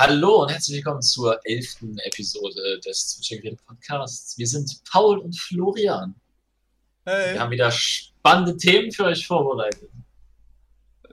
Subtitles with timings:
[0.00, 4.38] Hallo und herzlich willkommen zur elften Episode des Zwitschergeräte Podcasts.
[4.38, 6.14] Wir sind Paul und Florian.
[7.04, 7.34] Hey.
[7.34, 9.90] Wir haben wieder spannende Themen für euch vorbereitet.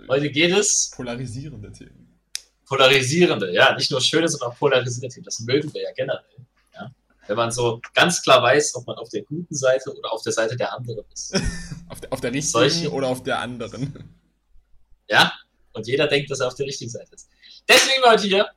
[0.08, 2.18] Heute geht es Polarisierende Themen.
[2.66, 5.26] polarisierende, ja, nicht nur schöne, sondern auch polarisierende Themen.
[5.26, 6.24] Das mögen wir ja generell.
[6.74, 6.90] Ja?
[7.28, 10.32] Wenn man so ganz klar weiß, ob man auf der guten Seite oder auf der
[10.32, 11.36] Seite der anderen ist.
[11.90, 14.18] Auf der, auf der richtigen Solche- oder auf der anderen.
[15.10, 15.34] Ja?
[15.74, 17.30] Und jeder denkt, dass er auf der richtigen Seite ist.
[17.68, 18.50] Deswegen heute hier.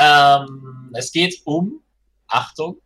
[0.00, 1.82] Ähm, es geht um,
[2.26, 2.80] Achtung,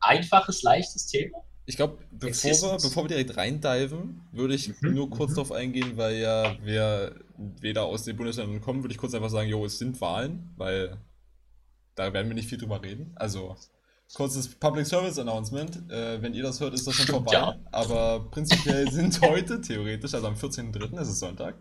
[0.00, 1.38] einfaches, leichtes Thema.
[1.64, 5.34] Ich glaube, bevor wir, bevor wir direkt reindiven, würde ich Mhm, nur kurz mhm.
[5.36, 9.48] darauf eingehen, weil ja wir weder aus den Bundesländern kommen, würde ich kurz einfach sagen,
[9.48, 10.98] jo, es sind Wahlen, weil
[11.94, 13.12] da werden wir nicht viel drüber reden.
[13.16, 13.56] Also,
[14.14, 15.90] kurzes Public Service Announcement.
[15.90, 17.32] Äh, wenn ihr das hört, ist das schon Stimmt, vorbei.
[17.34, 17.58] ja.
[17.72, 21.56] Aber prinzipiell sind heute, theoretisch, also am 14.03., das ist Sonntag,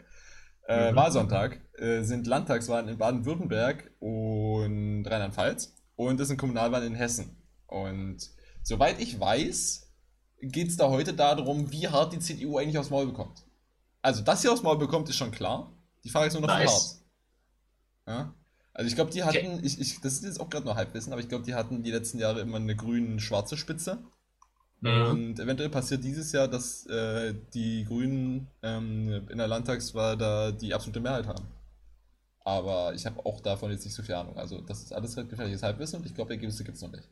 [0.68, 0.96] äh, Mhm.
[0.96, 7.38] Wahlsonntag, äh, sind Landtagswahlen in Baden-Württemberg und Rheinland-Pfalz und es sind Kommunalwahlen in Hessen.
[7.68, 8.18] Und
[8.64, 9.92] soweit ich weiß,
[10.42, 13.44] geht es da heute darum, wie hart die CDU eigentlich aufs Maul bekommt.
[14.02, 15.72] Also, dass sie aufs Maul bekommt, ist schon klar.
[16.04, 16.96] Die Frage ist nur noch, wie hart.
[18.08, 18.34] Ja?
[18.74, 19.44] Also, ich glaube, die Okay.
[19.44, 21.82] hatten, ich, ich, das ist jetzt auch gerade nur Halbwissen, aber ich glaube, die hatten
[21.84, 24.04] die letzten Jahre immer eine grün-schwarze Spitze.
[24.82, 25.10] Mhm.
[25.10, 30.74] Und eventuell passiert dieses Jahr, dass äh, die Grünen ähm, in der Landtagswahl da die
[30.74, 31.48] absolute Mehrheit haben.
[32.42, 34.38] Aber ich habe auch davon jetzt nicht so viel Ahnung.
[34.38, 37.08] Also, das ist alles recht gefährliches Halbwissen und ich glaube, Ergebnisse gibt es noch nicht.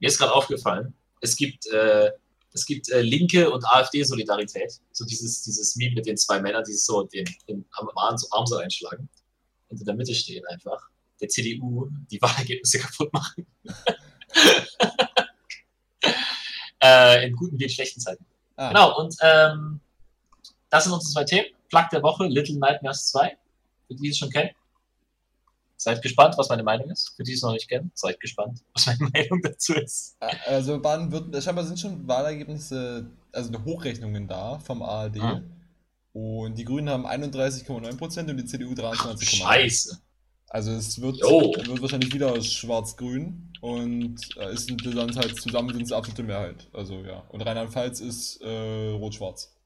[0.00, 2.10] Mir ist gerade aufgefallen, es gibt, äh,
[2.52, 4.80] es gibt äh, linke und AfD-Solidarität.
[4.90, 8.26] So dieses, dieses Meme mit den zwei Männern, die so den, den am Arm, so,
[8.32, 9.08] Arm so einschlagen
[9.68, 10.88] und in der Mitte stehen einfach.
[11.20, 13.46] Der CDU die Wahlergebnisse kaputt machen.
[16.82, 18.24] äh, in guten wie in schlechten Zeiten.
[18.56, 19.80] Ah, Genau, und ähm,
[20.70, 21.46] das sind unsere zwei Themen.
[21.68, 23.36] Plug der Woche, Little Nightmares 2,
[23.86, 24.50] für die es schon kennen.
[25.76, 27.14] Seid gespannt, was meine Meinung ist.
[27.16, 30.16] Für die es noch nicht kennen, seid gespannt, was meine Meinung dazu ist.
[30.46, 35.20] Also Baden-Württemberg, scheinbar sind schon Wahlergebnisse, also Hochrechnungen da vom ARD.
[35.20, 35.42] Ah.
[36.12, 39.24] Und die Grünen haben 31,9% und die CDU 23,9%.
[39.24, 40.00] Scheiße.
[40.50, 45.92] Also es wird, wird wahrscheinlich wieder schwarz-grün und äh, ist dann halt zusammen sind es
[45.92, 46.68] absolute Mehrheit.
[46.74, 47.20] Also ja.
[47.30, 49.56] Und Rheinland-Pfalz ist äh, rot-schwarz.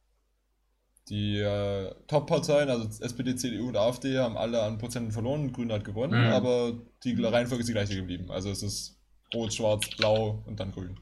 [1.09, 5.85] Die äh, Top-Parteien, also SPD, CDU und AfD, haben alle an Prozenten verloren, Grün hat
[5.85, 6.33] gewonnen, Mhm.
[6.33, 6.75] aber
[7.05, 8.31] die Reihenfolge ist die gleiche geblieben.
[8.31, 8.99] Also es ist
[9.35, 10.99] rot, schwarz, blau und dann grün.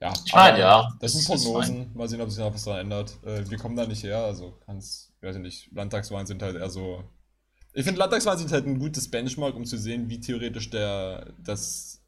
[0.00, 1.92] Ja, aber ja, Das das sind ist Prognosen.
[1.94, 3.16] Mal sehen, ob sich noch was daran ändert.
[3.24, 6.56] Äh, wir kommen da nicht her, also kann's, ich weiß ich nicht, Landtagswahlen sind halt
[6.56, 7.04] eher so.
[7.76, 12.00] Ich finde, Landtagswahlen sind halt ein gutes Benchmark, um zu sehen, wie theoretisch der, das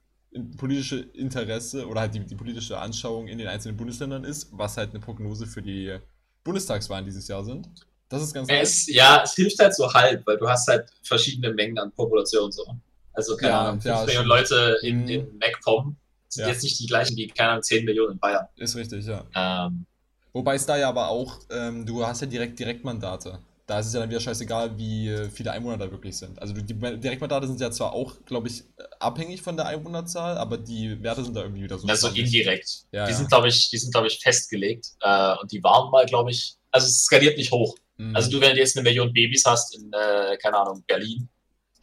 [0.56, 4.91] politische Interesse oder halt die, die politische Anschauung in den einzelnen Bundesländern ist, was halt
[4.91, 5.99] eine Prognose für die
[6.43, 7.69] Bundestagswahlen dieses Jahr sind.
[8.09, 11.53] Das ist ganz Es, ja, es hilft halt so halb, weil du hast halt verschiedene
[11.53, 12.65] Mengen an Population so.
[13.12, 14.28] Also, keine Ja, Ahnung, 5 ja, Millionen.
[14.28, 15.09] Leute in, Mhm.
[15.09, 15.97] in MacPom
[16.28, 16.49] sind Ja.
[16.49, 18.47] jetzt nicht die gleichen wie, keine Ahnung, 10 Millionen in Bayern.
[18.57, 19.27] Ist richtig, ja.
[19.34, 19.84] Ähm,
[20.33, 23.41] Wobei es da ja aber auch, ähm, du hast ja direkt Direktmandate.
[23.69, 26.41] Da ist es ja dann wieder scheißegal, wie äh, viele Einwohner da wirklich sind.
[26.41, 30.56] Also die Direktmandate sind ja zwar auch, glaube ich, äh, abhängig von der Einwohnerzahl, aber
[30.56, 31.87] die Werte sind da irgendwie wieder so.
[31.87, 32.87] also indirekt.
[32.93, 33.17] Ja, die ja.
[33.19, 34.93] sind, glaube ich, die sind, glaube ich, festgelegt.
[35.03, 37.77] Äh, und die waren mal, glaube ich, also es skaliert nicht hoch.
[37.99, 38.17] Mhm.
[38.17, 41.28] Also du, wenn du jetzt eine Million Babys hast in, äh, keine Ahnung, Berlin,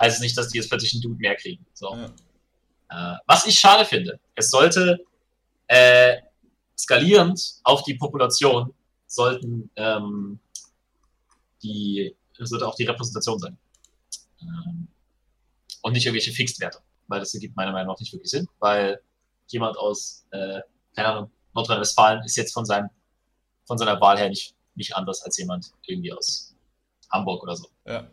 [0.01, 1.63] heißt es nicht, dass die jetzt plötzlich einen Dude mehr kriegen.
[1.75, 1.95] So.
[1.95, 3.13] Ja.
[3.13, 5.05] Äh, was ich schade finde, es sollte
[5.67, 6.15] äh,
[6.75, 8.73] skalierend auf die Population
[9.05, 10.39] sollten ähm,
[11.65, 13.57] die sollte auch die Repräsentation sein.
[14.41, 14.87] Ähm,
[15.81, 19.01] und nicht irgendwelche Fixedwerte, weil das ergibt meiner Meinung nach nicht wirklich Sinn, weil
[19.47, 20.61] jemand aus, äh,
[20.95, 22.89] keine Ahnung, Nordrhein-Westfalen ist jetzt von seinem
[23.67, 26.53] von seiner Wahl her nicht, nicht anders als jemand irgendwie aus
[27.11, 27.67] Hamburg oder so.
[27.85, 28.07] ja.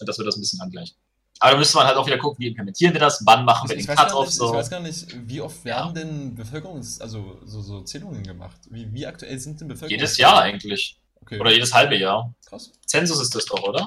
[0.00, 0.96] Und das wird das ein bisschen angleichen.
[1.38, 3.76] Aber da müsste man halt auch wieder gucken, wie implementieren wir das, wann machen wir
[3.76, 4.46] Ich, den Cut-Off so.
[4.46, 5.76] ich weiß gar nicht, wie oft Ja.
[5.76, 8.58] werden denn Bevölkerungs-, also so, so Zählungen gemacht?
[8.70, 9.92] Wie, wie aktuell sind denn Bevölkerungs...
[9.92, 10.98] Jedes Jahr eigentlich.
[11.22, 11.40] Okay.
[11.40, 12.34] Oder jedes halbe Jahr.
[12.46, 12.72] Krass.
[12.86, 13.86] Zensus ist das doch, oder?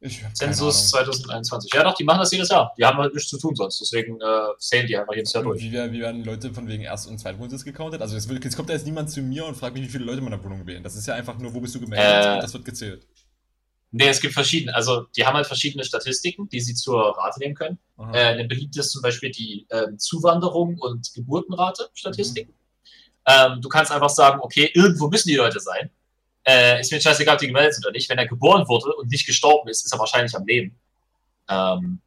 [0.00, 1.08] Ich Zensus Ahnung.
[1.08, 1.72] 2021.
[1.72, 2.74] Ja, doch, die machen das jedes Jahr.
[2.76, 3.80] Die haben halt nichts zu tun sonst.
[3.80, 5.62] Deswegen äh, zählen die einfach jedes Jahr durch.
[5.62, 8.02] wie, wie werden Leute von wegen Erst- und Zweitwohnsitz gecountet?
[8.02, 10.04] Also es, wird, es kommt da jetzt niemand zu mir und fragt mich, wie viele
[10.04, 10.82] Leute in meiner Wohnung wählen.
[10.82, 13.06] Das ist ja einfach nur, wo bist du gemeldet Äh, das wird gezählt.
[13.96, 14.74] Nee, es gibt verschiedene.
[14.74, 17.78] Also, die haben halt verschiedene Statistiken, die sie zur Rate nehmen können.
[18.12, 22.48] Äh, eine beliebte ist zum Beispiel die ähm, Zuwanderung und Geburtenrate-Statistik.
[23.26, 25.90] Ähm, du kannst einfach sagen, okay, irgendwo müssen die Leute sein.
[26.46, 28.08] Äh, ist mir scheißegal, ob die gemeldet sind oder nicht.
[28.08, 30.78] Wenn er geboren wurde und nicht gestorben ist, ist er wahrscheinlich am Leben.
[31.48, 32.00] Ähm,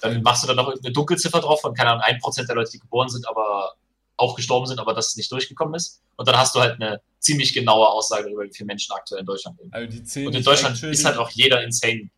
[0.00, 2.78] dann machst du dann noch irgendeine Dunkelziffer drauf von, keine Ahnung, 1% der Leute, die
[2.78, 3.74] geboren sind, aber
[4.16, 6.00] auch gestorben sind, aber dass es nicht durchgekommen ist.
[6.16, 9.26] Und dann hast du halt eine ziemlich genaue Aussage darüber, wie viele Menschen aktuell in
[9.26, 9.72] Deutschland leben.
[9.72, 12.10] Also Und in Deutschland ist halt auch jeder insane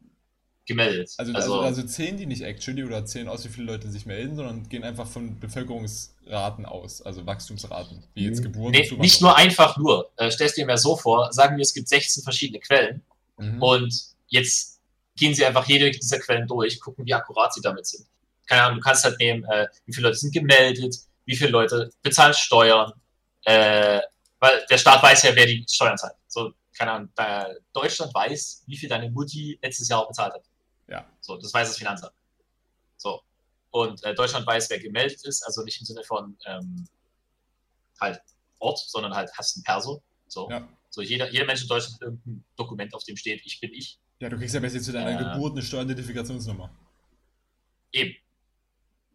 [0.69, 1.13] gemeldet.
[1.17, 4.37] Also, also, also zählen die nicht actually oder zählen aus, wie viele Leute sich melden,
[4.37, 8.79] sondern gehen einfach von Bevölkerungsraten aus, also Wachstumsraten, wie jetzt Geburten.
[8.79, 10.13] Nee, nicht nur einfach nur.
[10.17, 13.03] Äh, stellst dir mir so vor, sagen wir, es gibt 16 verschiedene Quellen
[13.39, 13.61] mhm.
[13.63, 13.95] und
[14.29, 14.81] jetzt
[15.17, 18.07] gehen sie einfach jede dieser Quellen durch, gucken, wie akkurat sie damit sind.
[18.47, 20.95] Keine Ahnung, du kannst halt nehmen, äh, wie viele Leute sind gemeldet,
[21.25, 22.93] wie viele Leute bezahlen Steuern,
[23.45, 24.01] äh,
[24.39, 26.15] weil der Staat weiß ja, wer die Steuern zahlt.
[26.29, 27.09] So, keine Ahnung,
[27.73, 30.43] Deutschland weiß, wie viel deine Mutti letztes Jahr auch bezahlt hat.
[30.89, 31.07] Ja.
[31.21, 32.15] So, das weiß das Finanzamt.
[32.97, 33.23] So.
[33.71, 36.89] Und äh, Deutschland weiß, wer gemeldet ist, also nicht im Sinne von ähm,
[38.01, 38.21] halt
[38.59, 40.03] Ort, sondern halt hast ein Perso.
[40.27, 40.51] So.
[40.51, 40.67] Ja.
[40.91, 43.99] So, jeder, jeder Mensch in Deutschland hat irgendein Dokument, auf dem steht, ich bin ich.
[44.21, 46.71] Ja, du kriegst ja besser zu deiner äh, Geburt eine Steueridentifikationsnummer.
[47.93, 48.15] Eben.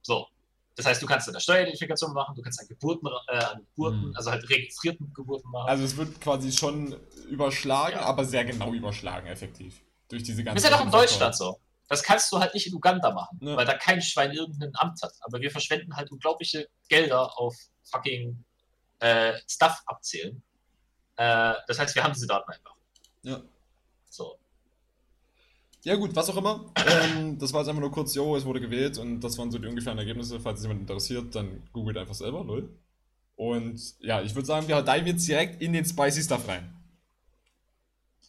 [0.02, 0.28] So.
[0.76, 4.16] Das heißt, du kannst eine Steueridentifikation machen, du kannst an Geburten, äh, an Geburten hm.
[4.16, 5.70] also halt registrierten Geburten machen.
[5.70, 6.96] Also es wird quasi schon
[7.30, 8.06] überschlagen, ja.
[8.06, 9.82] aber sehr genau überschlagen, effektiv.
[10.14, 10.62] Durch diese ganze.
[10.62, 11.60] Das ist ja doch in Deutschland so.
[11.90, 13.58] Das kannst du halt nicht in Uganda machen, ja.
[13.58, 15.12] weil da kein Schwein irgendein Amt hat.
[15.22, 18.44] Aber wir verschwenden halt unglaubliche Gelder auf fucking
[19.00, 20.44] äh, Stuff abzählen.
[21.16, 22.76] Äh, das heißt, wir haben diese Daten einfach.
[23.24, 23.42] Ja.
[24.08, 24.38] So.
[25.82, 26.72] Ja, gut, was auch immer.
[26.86, 29.58] ähm, das war jetzt einfach nur kurz, yo, es wurde gewählt und das waren so
[29.58, 30.40] die ungefähren Ergebnisse.
[30.40, 32.70] Falls es jemand interessiert, dann googelt einfach selber, lol.
[33.36, 36.72] Und ja, ich würde sagen, wir diven jetzt direkt in den Spicy Stuff rein.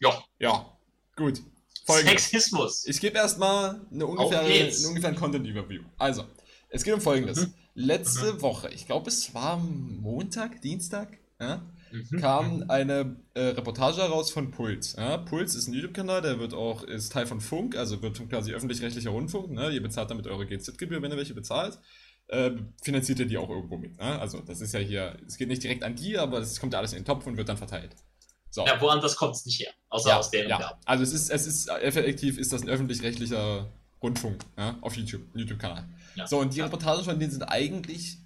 [0.01, 0.25] Ja.
[0.39, 0.67] Ja,
[1.15, 1.43] gut.
[1.85, 2.31] Folgendes.
[2.31, 2.87] Sexismus.
[2.87, 5.83] Ich gebe erstmal eine ungefähre, einen ungefähren Content-Überview.
[5.99, 6.25] Also,
[6.71, 7.47] es geht um Folgendes.
[7.47, 7.55] Mhm.
[7.75, 8.43] Letzte mhm.
[8.43, 12.21] Woche, ich glaube, es war Montag, Dienstag, ja, mhm.
[12.21, 14.95] kam eine äh, Reportage heraus von Puls.
[14.97, 15.19] Ja.
[15.19, 19.11] Puls ist ein YouTube-Kanal, der wird auch, ist Teil von Funk, also wird quasi öffentlich-rechtlicher
[19.11, 19.51] Rundfunk.
[19.51, 19.71] Ne?
[19.71, 21.79] Ihr bezahlt damit eure GZ-Gebühr, wenn ihr welche bezahlt.
[22.29, 22.53] Äh,
[22.83, 23.99] finanziert ihr die auch irgendwo mit.
[23.99, 24.19] Ne?
[24.19, 26.79] Also das ist ja hier, es geht nicht direkt an die, aber es kommt ja
[26.79, 27.97] alles in den Topf und wird dann verteilt.
[28.55, 28.65] So.
[28.65, 30.59] Ja, woanders kommt es nicht her, außer ja, aus deren ja.
[30.61, 30.79] Werbung.
[30.85, 33.69] Also es ist, es ist effektiv ist das ein öffentlich-rechtlicher
[34.01, 35.85] Rundfunk ja, auf YouTube, YouTube-Kanal.
[36.15, 36.27] Ja.
[36.29, 38.19] So, und die Reportagen von denen sind eigentlich,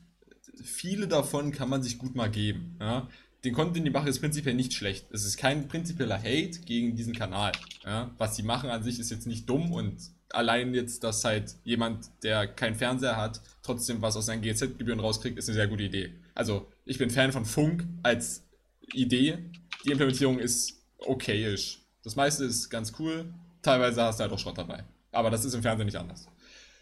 [0.63, 2.77] viele davon kann man sich gut mal geben.
[2.79, 3.09] Ja
[3.45, 5.07] den Content, den die machen, ist prinzipiell nicht schlecht.
[5.13, 7.53] Es ist kein prinzipieller Hate gegen diesen Kanal.
[7.85, 8.11] Ja?
[8.19, 9.97] Was sie machen an sich ist jetzt nicht dumm und
[10.31, 15.39] allein jetzt, dass halt jemand, der keinen Fernseher hat, trotzdem was aus seinen GZ-Gebühren rauskriegt,
[15.39, 16.15] ist eine sehr gute Idee.
[16.35, 18.45] Also, ich bin Fan von Funk als
[18.93, 19.39] Idee.
[19.85, 21.81] Die Implementierung ist okayisch.
[22.03, 23.33] Das meiste ist ganz cool.
[23.63, 24.85] Teilweise hast du halt auch Schrott dabei.
[25.13, 26.27] Aber das ist im Fernsehen nicht anders.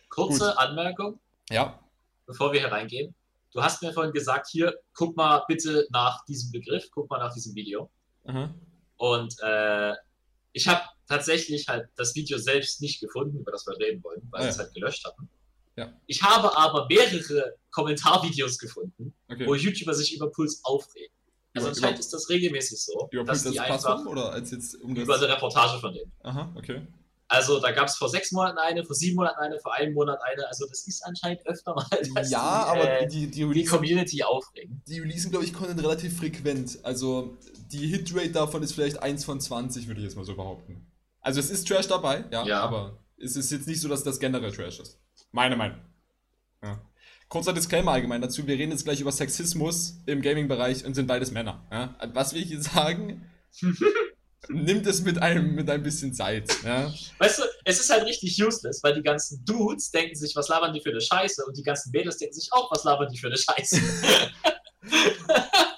[0.09, 0.59] Kurze Gut.
[0.59, 1.19] Anmerkung.
[1.51, 1.79] Ja.
[2.27, 3.15] Bevor wir hier reingehen.
[3.53, 7.33] Du hast mir vorhin gesagt, hier, guck mal bitte nach diesem Begriff, guck mal nach
[7.33, 7.91] diesem Video.
[8.25, 8.55] Mhm.
[8.97, 9.95] Und äh,
[10.53, 14.41] ich habe tatsächlich halt das Video selbst nicht gefunden, über das wir reden wollen, weil
[14.41, 15.29] ah, wir es halt gelöscht hatten.
[15.77, 15.93] Ja.
[16.07, 19.47] Ich habe aber mehrere Kommentarvideos gefunden, okay.
[19.47, 21.16] wo YouTuber sich über Puls aufregen.
[21.57, 23.09] Also anscheinend ist das regelmäßig so.
[23.11, 26.13] Über dass Puls die einfach oder als jetzt um Über eine Reportage von denen.
[26.23, 26.87] Aha, okay.
[27.29, 30.21] Also da gab es vor sechs Monaten eine, vor sieben Monaten eine, vor einem Monat
[30.23, 30.47] eine.
[30.47, 34.23] Also das ist anscheinend öfter mal, dass ja, die, aber äh, die, die, die Community
[34.23, 34.83] aufregen.
[34.87, 36.79] Die releasen, glaube ich, Content relativ frequent.
[36.85, 37.37] Also
[37.73, 40.87] die Hitrate davon ist vielleicht 1 von 20, würde ich jetzt mal so behaupten.
[41.21, 42.61] Also es ist Trash dabei, ja, ja.
[42.61, 45.01] aber es ist jetzt nicht so, dass das generell Trash ist.
[45.33, 45.81] Meine Meinung.
[46.63, 46.81] Ja.
[47.29, 51.33] Kurzer Disclaimer allgemein dazu, wir reden jetzt gleich über Sexismus im Gaming-Bereich und sind beides
[51.33, 51.67] Männer.
[51.73, 51.97] Ja?
[52.13, 53.29] Was will ich jetzt sagen?
[54.49, 56.63] nimmt es mit einem mit ein bisschen Zeit.
[56.65, 56.93] Ja?
[57.19, 60.73] Weißt du, es ist halt richtig useless, weil die ganzen Dudes denken sich, was labern
[60.73, 63.29] die für eine Scheiße und die ganzen Mädels denken sich auch, was labern die für
[63.29, 63.81] eine Scheiße.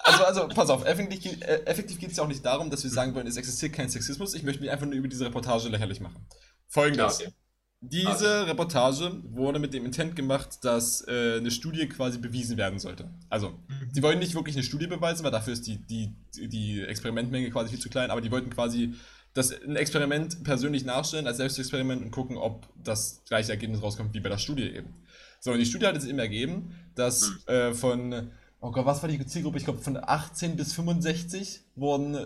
[0.03, 2.91] also, also, pass auf, effektiv, äh, effektiv geht es ja auch nicht darum, dass wir
[2.91, 4.33] sagen wollen, es existiert kein Sexismus.
[4.33, 6.25] Ich möchte mich einfach nur über diese Reportage lächerlich machen.
[6.67, 7.19] Folgendes.
[7.19, 7.35] Ja, okay.
[7.81, 8.49] Diese okay.
[8.49, 13.09] Reportage wurde mit dem Intent gemacht, dass äh, eine Studie quasi bewiesen werden sollte.
[13.29, 13.89] Also, mhm.
[13.93, 17.69] sie wollen nicht wirklich eine Studie beweisen, weil dafür ist die, die, die Experimentmenge quasi
[17.69, 18.95] viel zu klein, aber die wollten quasi
[19.33, 24.19] das ein Experiment persönlich nachstellen als Selbstexperiment und gucken, ob das gleiche Ergebnis rauskommt wie
[24.19, 24.93] bei der Studie eben.
[25.39, 27.53] So, und die Studie hat es eben ergeben, dass mhm.
[27.53, 29.57] äh, von oh Gott, was war die Zielgruppe?
[29.57, 32.17] Ich glaube, von 18 bis 65 wurden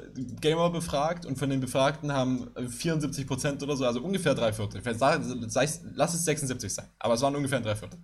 [0.42, 4.82] Gamer befragt und von den Befragten haben 74 Prozent oder so, also ungefähr drei Viertel,
[4.84, 8.00] lass es 76 sein, aber es waren ungefähr drei Viertel,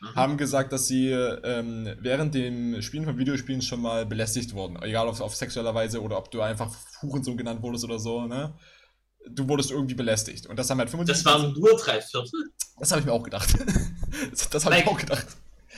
[0.00, 0.14] mhm.
[0.14, 4.80] haben gesagt, dass sie ähm, während dem Spielen von Videospielen schon mal belästigt wurden.
[4.82, 8.54] Egal ob auf sexueller Weise oder ob du einfach Hurensohn genannt wurdest oder so, ne?
[9.26, 10.46] Du wurdest irgendwie belästigt.
[10.46, 12.30] Und das haben halt 75 Das waren nur drei Viertel?
[12.78, 13.56] Das habe ich mir auch gedacht.
[14.30, 15.26] das, das habe ich auch gedacht.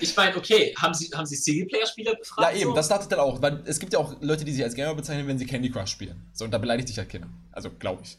[0.01, 2.53] Ich meine, okay, haben sie, haben sie Singleplayer-Spieler befragt?
[2.55, 2.77] Ja, eben, so?
[2.77, 3.41] das dachte ich dann auch.
[3.41, 5.91] Weil es gibt ja auch Leute, die sich als Gamer bezeichnen, wenn sie Candy Crush
[5.91, 6.31] spielen.
[6.33, 7.29] So, und da beleidigt dich halt keiner.
[7.53, 8.19] Also, glaube ich.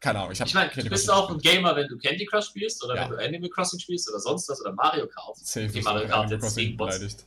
[0.00, 0.32] Keine Ahnung.
[0.32, 3.02] Ich, ich meine, du bist auch ein Gamer, wenn du Candy Crush spielst oder ja.
[3.02, 5.36] wenn du Animal Crossing spielst oder sonst was oder Mario Kart.
[5.36, 7.26] Safe okay, Mario Kart jetzt gegen beleidigt.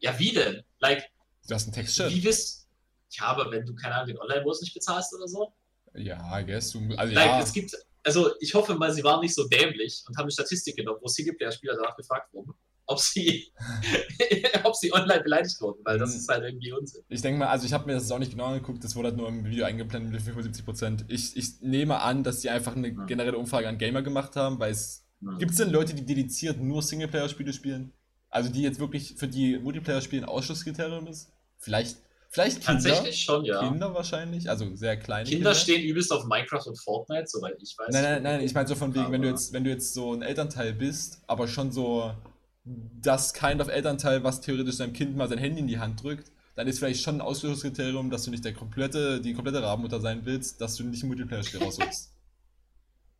[0.00, 0.62] Ja, wie denn?
[0.80, 1.04] Like,
[1.46, 2.10] du hast einen Textchat.
[2.10, 2.66] Wie bist
[3.10, 5.52] Ja, aber wenn du, keine Ahnung, den Online-Modus nicht bezahlst oder so?
[5.94, 6.70] Ja, I guess.
[6.72, 7.40] Du, also, like, ja.
[7.42, 10.76] es gibt also ich hoffe mal, sie waren nicht so dämlich und haben eine Statistik
[10.76, 12.54] genommen, wo Singleplayer-Spieler danach gefragt wurden,
[12.90, 13.52] ob sie,
[14.64, 16.16] ob sie online beleidigt wurden, weil das Mhm.
[16.16, 17.02] ist halt irgendwie Unsinn.
[17.08, 19.16] Ich denke mal, also ich habe mir das auch nicht genau angeguckt, das wurde halt
[19.16, 21.04] nur im Video eingeblendet mit 75%.
[21.08, 24.72] Ich, ich nehme an, dass die einfach eine generelle Umfrage an Gamer gemacht haben, weil
[24.72, 25.06] es.
[25.38, 27.92] Gibt es denn Leute, die dediziert nur Singleplayer-Spiele spielen?
[28.30, 31.30] Also die jetzt wirklich für die Multiplayer-Spiele ein Ausschlusskriterium ist?
[31.58, 31.98] Vielleicht,
[32.30, 32.72] vielleicht Kinder.
[32.82, 33.58] Tatsächlich schon, ja.
[33.68, 37.88] Kinder wahrscheinlich, also sehr kleine Kinder stehen übelst auf Minecraft und Fortnite, soweit ich weiß.
[37.92, 40.14] Nein, nein, nein, ich meine so von wegen, wenn du jetzt, wenn du jetzt so
[40.14, 42.14] ein Elternteil bist, aber schon so
[42.64, 46.30] das kind of Elternteil, was theoretisch deinem Kind mal sein Handy in die Hand drückt,
[46.54, 50.20] dann ist vielleicht schon ein Ausschlusskriterium, dass du nicht der komplette, die komplette Rabenmutter sein
[50.24, 52.12] willst, dass du nicht ein Multiplayer-Spiel rausholst.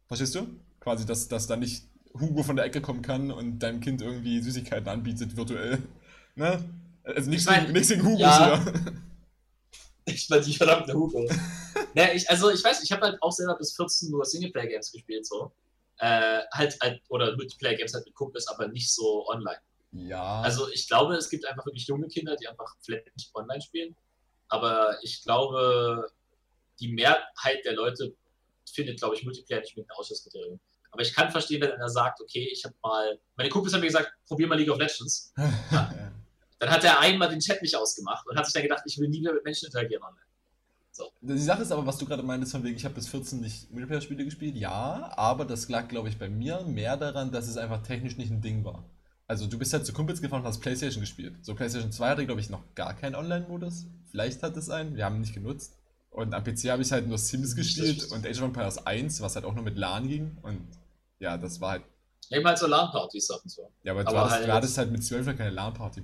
[0.08, 0.46] Verstehst du?
[0.80, 1.84] Quasi, dass, dass da nicht
[2.18, 5.78] Hugo von der Ecke kommen kann und deinem Kind irgendwie Süßigkeiten anbietet, virtuell.
[6.34, 6.64] Ne?
[7.04, 8.54] Also nichts Ich mein, gegen, nichts gegen Hugos, ja.
[8.54, 8.72] ja.
[10.06, 11.28] Ich war die verdammte Hugo.
[11.94, 15.26] ja, ich, also ich weiß, ich habe halt auch selber bis 14 nur Singleplayer-Games gespielt,
[15.26, 15.52] so.
[16.00, 19.60] Äh, halt, halt, oder Multiplayer-Games halt mit Kumpels, aber nicht so online.
[19.92, 20.40] Ja.
[20.40, 23.94] Also ich glaube, es gibt einfach wirklich junge Kinder, die einfach nicht online spielen.
[24.48, 26.10] Aber ich glaube,
[26.80, 28.14] die Mehrheit der Leute
[28.72, 30.58] findet, glaube ich, Multiplayer nicht mit einem Ausschlusskriterium.
[30.90, 33.86] Aber ich kann verstehen, wenn einer sagt, okay, ich habe mal, meine Kumpels haben mir
[33.86, 35.32] gesagt, probier mal League of Legends.
[35.36, 39.08] Dann hat er einmal den Chat nicht ausgemacht und hat sich dann gedacht, ich will
[39.08, 40.26] nie mehr mit Menschen interagieren online.
[41.20, 43.70] Die Sache ist aber, was du gerade meintest, von wegen, ich habe bis 14 nicht
[43.70, 47.82] Multiplayer-Spiele gespielt, ja, aber das lag, glaube ich, bei mir mehr daran, dass es einfach
[47.82, 48.84] technisch nicht ein Ding war.
[49.26, 51.34] Also du bist halt zu Kumpels gefahren und hast Playstation gespielt.
[51.42, 53.86] So Playstation 2 hatte, glaube ich, noch gar keinen Online-Modus.
[54.10, 55.76] Vielleicht hat es einen, wir haben ihn nicht genutzt.
[56.10, 59.36] Und am PC habe ich halt nur Sims gespielt und Age of Empires 1, was
[59.36, 60.36] halt auch nur mit LAN ging.
[60.42, 60.66] Und
[61.20, 61.82] ja, das war halt.
[62.30, 63.70] Eben halt so LAN-Partys und so.
[63.84, 66.02] Ja, aber, du, Aber hattest, halt- du hattest halt mit 12 keine LAN-Party.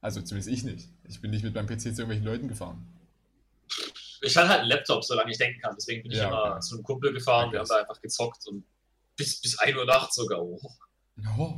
[0.00, 0.88] Also zumindest ich nicht.
[1.04, 2.86] Ich bin nicht mit meinem PC zu irgendwelchen Leuten gefahren.
[4.22, 5.74] Ich hatte halt einen Laptop, solange ich denken kann.
[5.76, 6.60] Deswegen bin ich Ja, immer okay.
[6.60, 7.52] zu einem Kumpel gefahren, Okay.
[7.54, 8.64] wir haben da einfach gezockt und
[9.16, 10.42] bis, bis 1 Uhr nachts sogar.
[10.42, 10.58] Oh,
[11.38, 11.54] Oh.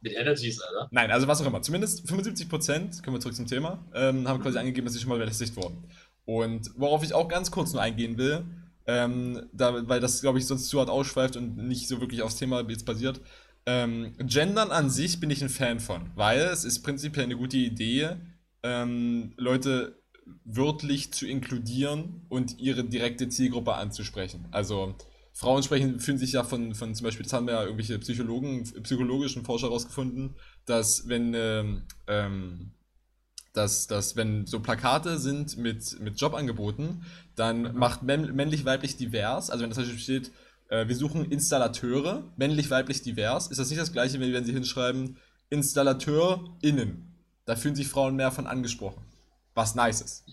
[0.00, 0.88] mit, Energies, Alter.
[0.92, 1.60] Nein, also was auch immer.
[1.62, 5.18] Zumindest 75%, kommen wir zurück zum Thema, ähm, haben quasi angegeben, dass sie schon mal
[5.18, 5.88] belästigt wurden.
[6.24, 8.44] Und worauf ich auch ganz kurz nur eingehen will,
[8.86, 12.36] ähm, da, weil das, glaube ich, sonst zu hart ausschweift und nicht so wirklich aufs
[12.36, 13.20] Thema jetzt basiert.
[13.66, 17.56] Ähm, Gendern an sich bin ich ein Fan von, weil es ist prinzipiell eine gute
[17.56, 18.10] Idee,
[18.62, 20.00] ähm, Leute
[20.44, 24.46] wörtlich zu inkludieren und ihre direkte Zielgruppe anzusprechen.
[24.50, 24.94] Also
[25.32, 29.44] Frauen sprechen, fühlen sich ja von, von zum Beispiel, das haben ja irgendwelche Psychologen, psychologischen
[29.44, 32.72] Forscher herausgefunden, dass wenn, ähm, ähm,
[33.52, 37.04] dass, dass wenn so Plakate sind mit, mit Jobangeboten,
[37.34, 40.32] dann macht männ- männlich-weiblich divers, also wenn das zum Beispiel steht,
[40.68, 45.18] äh, wir suchen Installateure, männlich-weiblich divers, ist das nicht das gleiche, wenn, wenn sie hinschreiben,
[45.50, 47.14] InstallateurInnen.
[47.44, 49.02] Da fühlen sich Frauen mehr von angesprochen.
[49.56, 50.24] Was nice ist.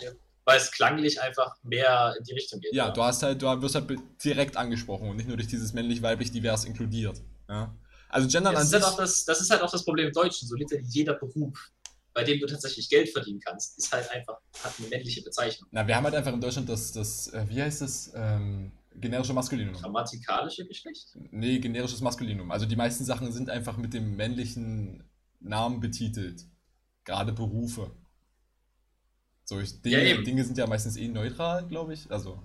[0.46, 2.74] Weil es klanglich einfach mehr in die Richtung geht.
[2.74, 3.90] Ja, du hast halt, du wirst halt
[4.24, 7.22] direkt angesprochen und nicht nur durch dieses männlich-weiblich divers inkludiert.
[7.48, 7.74] Ja?
[8.10, 8.84] Also Gendern das, an ist sich.
[8.84, 10.48] halt auch das, das ist halt auch das Problem im Deutschen.
[10.48, 11.72] So literally jeder Beruf,
[12.14, 15.70] bei dem du tatsächlich Geld verdienen kannst, ist halt einfach, hat eine männliche Bezeichnung.
[15.72, 19.34] Na, wir haben halt einfach in Deutschland das, das äh, wie heißt das, ähm, generische
[19.34, 19.74] Maskulinum.
[19.76, 21.18] Grammatikalische Geschlecht?
[21.32, 22.52] Nee, generisches Maskulinum.
[22.52, 25.06] Also die meisten Sachen sind einfach mit dem männlichen
[25.40, 26.46] Namen betitelt.
[27.06, 27.92] Gerade Berufe.
[29.54, 30.22] So, ich, Dinge, Ja.
[30.22, 32.10] Dinge sind ja meistens eh neutral, glaube ich.
[32.12, 32.42] Also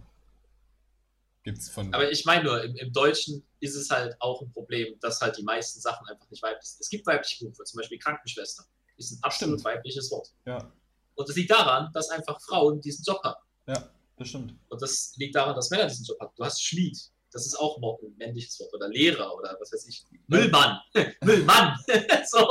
[1.43, 1.93] gibt's von.
[1.95, 5.37] Aber ich meine nur, im, im Deutschen ist es halt auch ein Problem, dass halt
[5.39, 6.81] die meisten Sachen einfach nicht weiblich sind.
[6.81, 8.65] Es gibt weibliche Berufe, zum Beispiel Krankenschwester.
[8.97, 9.75] Ist ein absolut Stimmt.
[9.77, 10.29] weibliches Wort.
[10.45, 10.71] ja,
[11.15, 13.41] Und das liegt daran, dass einfach Frauen diesen Job haben.
[13.69, 13.89] ja,
[14.19, 14.55] das stimmt.
[14.69, 16.33] Und das liegt daran, dass Männer diesen Job haben.
[16.37, 16.99] Du hast Schmied.
[17.31, 18.75] Das ist auch ein männliches Wort.
[18.75, 20.05] Oder Lehrer oder was weiß ich.
[20.27, 20.79] Müllmann.
[21.23, 21.79] Müllmann.
[22.27, 22.47] so.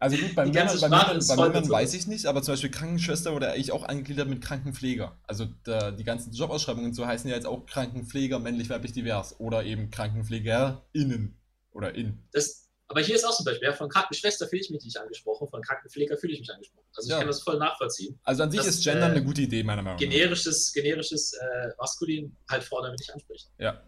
[0.00, 3.34] Also gut, bei Männern, bei Männern, bei Männern weiß ich nicht, aber zum Beispiel Krankenschwester
[3.34, 5.14] wurde eigentlich auch angegliedert mit Krankenpfleger.
[5.26, 9.38] Also da, die ganzen Jobausschreibungen und so heißen ja jetzt auch Krankenpfleger, männlich, weiblich, divers.
[9.38, 11.36] Oder eben KrankenpflegerInnen.
[11.72, 12.18] Oder in.
[12.32, 15.46] Das, aber hier ist auch zum Beispiel, ja, von Krankenschwester fühle ich mich nicht angesprochen,
[15.48, 16.86] von Krankenpfleger fühle ich mich angesprochen.
[16.96, 17.18] Also ich Ja.
[17.18, 18.18] kann das voll nachvollziehen.
[18.24, 20.00] Also an sich ist Gender äh, eine gute Idee, meiner Meinung nach.
[20.00, 23.50] Generisches, generisches äh, Maskulin halt damit nicht anspricht.
[23.58, 23.82] Ja.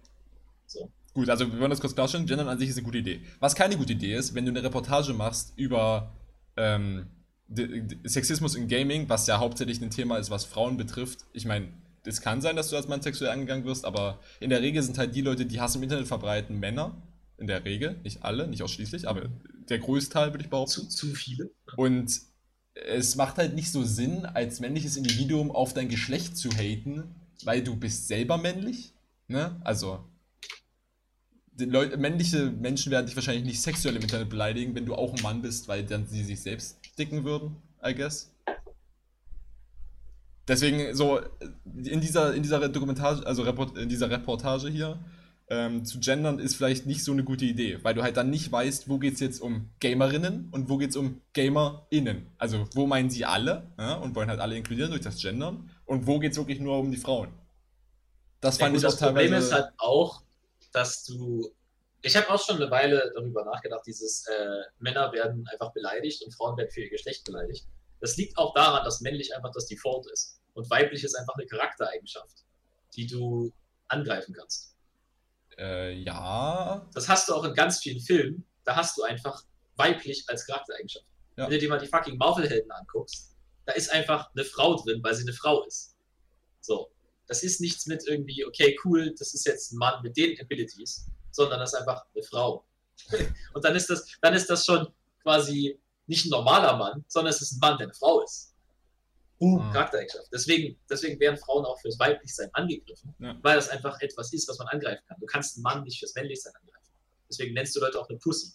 [0.66, 0.92] So.
[1.14, 2.26] Gut, also wir wollen das kurz klarstellen.
[2.26, 3.20] Gendern an sich ist eine gute Idee.
[3.38, 6.12] Was keine gute Idee ist, wenn du eine Reportage machst über
[6.56, 7.06] ähm,
[8.04, 11.26] Sexismus in Gaming, was ja hauptsächlich ein Thema ist, was Frauen betrifft.
[11.32, 11.68] Ich meine,
[12.04, 14.98] es kann sein, dass du als Mann sexuell angegangen wirst, aber in der Regel sind
[14.98, 16.96] halt die Leute, die Hass im Internet verbreiten, Männer.
[17.38, 19.28] In der Regel, nicht alle, nicht ausschließlich, aber
[19.68, 20.70] der größte Teil würde ich behaupten.
[20.70, 21.50] Zu, zu viele.
[21.76, 22.20] Und
[22.74, 27.14] es macht halt nicht so Sinn, als männliches Individuum auf dein Geschlecht zu haten,
[27.44, 28.92] weil du bist selber männlich.
[29.28, 29.60] Ne?
[29.64, 30.04] Also,
[31.64, 35.22] Leute, männliche Menschen werden dich wahrscheinlich nicht sexuell im Internet beleidigen, wenn du auch ein
[35.22, 38.32] Mann bist, weil dann sie sich selbst dicken würden, I guess.
[40.48, 41.20] Deswegen so
[41.84, 44.98] in dieser, in dieser Dokumentage, also Report, in dieser Reportage hier,
[45.48, 48.50] ähm, zu gendern ist vielleicht nicht so eine gute Idee, weil du halt dann nicht
[48.50, 52.26] weißt, wo geht es jetzt um Gamerinnen und wo geht es um GamerInnen.
[52.38, 56.06] Also wo meinen sie alle ja, und wollen halt alle inkludieren durch das Gendern und
[56.06, 57.28] wo geht es wirklich nur um die Frauen.
[58.40, 59.30] Das fand ja, ich auch das teilweise...
[59.30, 60.21] Das Problem ist halt auch,
[60.72, 61.54] dass du...
[62.04, 66.34] Ich habe auch schon eine Weile darüber nachgedacht, dieses äh, Männer werden einfach beleidigt und
[66.34, 67.66] Frauen werden für ihr Geschlecht beleidigt.
[68.00, 71.46] Das liegt auch daran, dass männlich einfach das Default ist und weiblich ist einfach eine
[71.46, 72.44] Charaktereigenschaft,
[72.96, 73.52] die du
[73.86, 74.74] angreifen kannst.
[75.58, 76.88] Äh, ja.
[76.94, 78.44] Das hast du auch in ganz vielen Filmen.
[78.64, 79.44] Da hast du einfach
[79.76, 81.06] weiblich als Charaktereigenschaft.
[81.36, 81.44] Ja.
[81.44, 83.36] Wenn du dir mal die fucking Marvel-Helden anguckst,
[83.66, 85.96] da ist einfach eine Frau drin, weil sie eine Frau ist.
[86.60, 86.90] So.
[87.32, 91.06] Das ist nichts mit irgendwie, okay, cool, das ist jetzt ein Mann mit den Abilities,
[91.30, 92.62] sondern das ist einfach eine Frau.
[93.54, 94.86] Und dann ist das, dann ist das schon
[95.22, 98.54] quasi nicht ein normaler Mann, sondern es ist ein Mann, der eine Frau ist.
[99.38, 99.72] Boom, ah.
[99.72, 100.26] Charaktereigenschaft.
[100.30, 103.34] Deswegen, deswegen werden Frauen auch fürs Weiblichsein angegriffen, ja.
[103.40, 105.16] weil das einfach etwas ist, was man angreifen kann.
[105.18, 106.92] Du kannst einen Mann nicht fürs Männlichsein angreifen.
[107.30, 108.52] Deswegen nennst du Leute auch eine Pussy.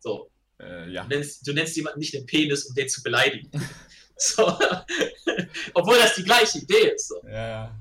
[0.00, 0.28] So.
[0.58, 1.04] Äh, ja.
[1.04, 3.48] du, nennst, du nennst jemanden nicht einen Penis, um den zu beleidigen.
[4.16, 4.46] so.
[5.74, 7.08] Obwohl das die gleiche Idee ist.
[7.08, 7.22] So.
[7.26, 7.74] Ja.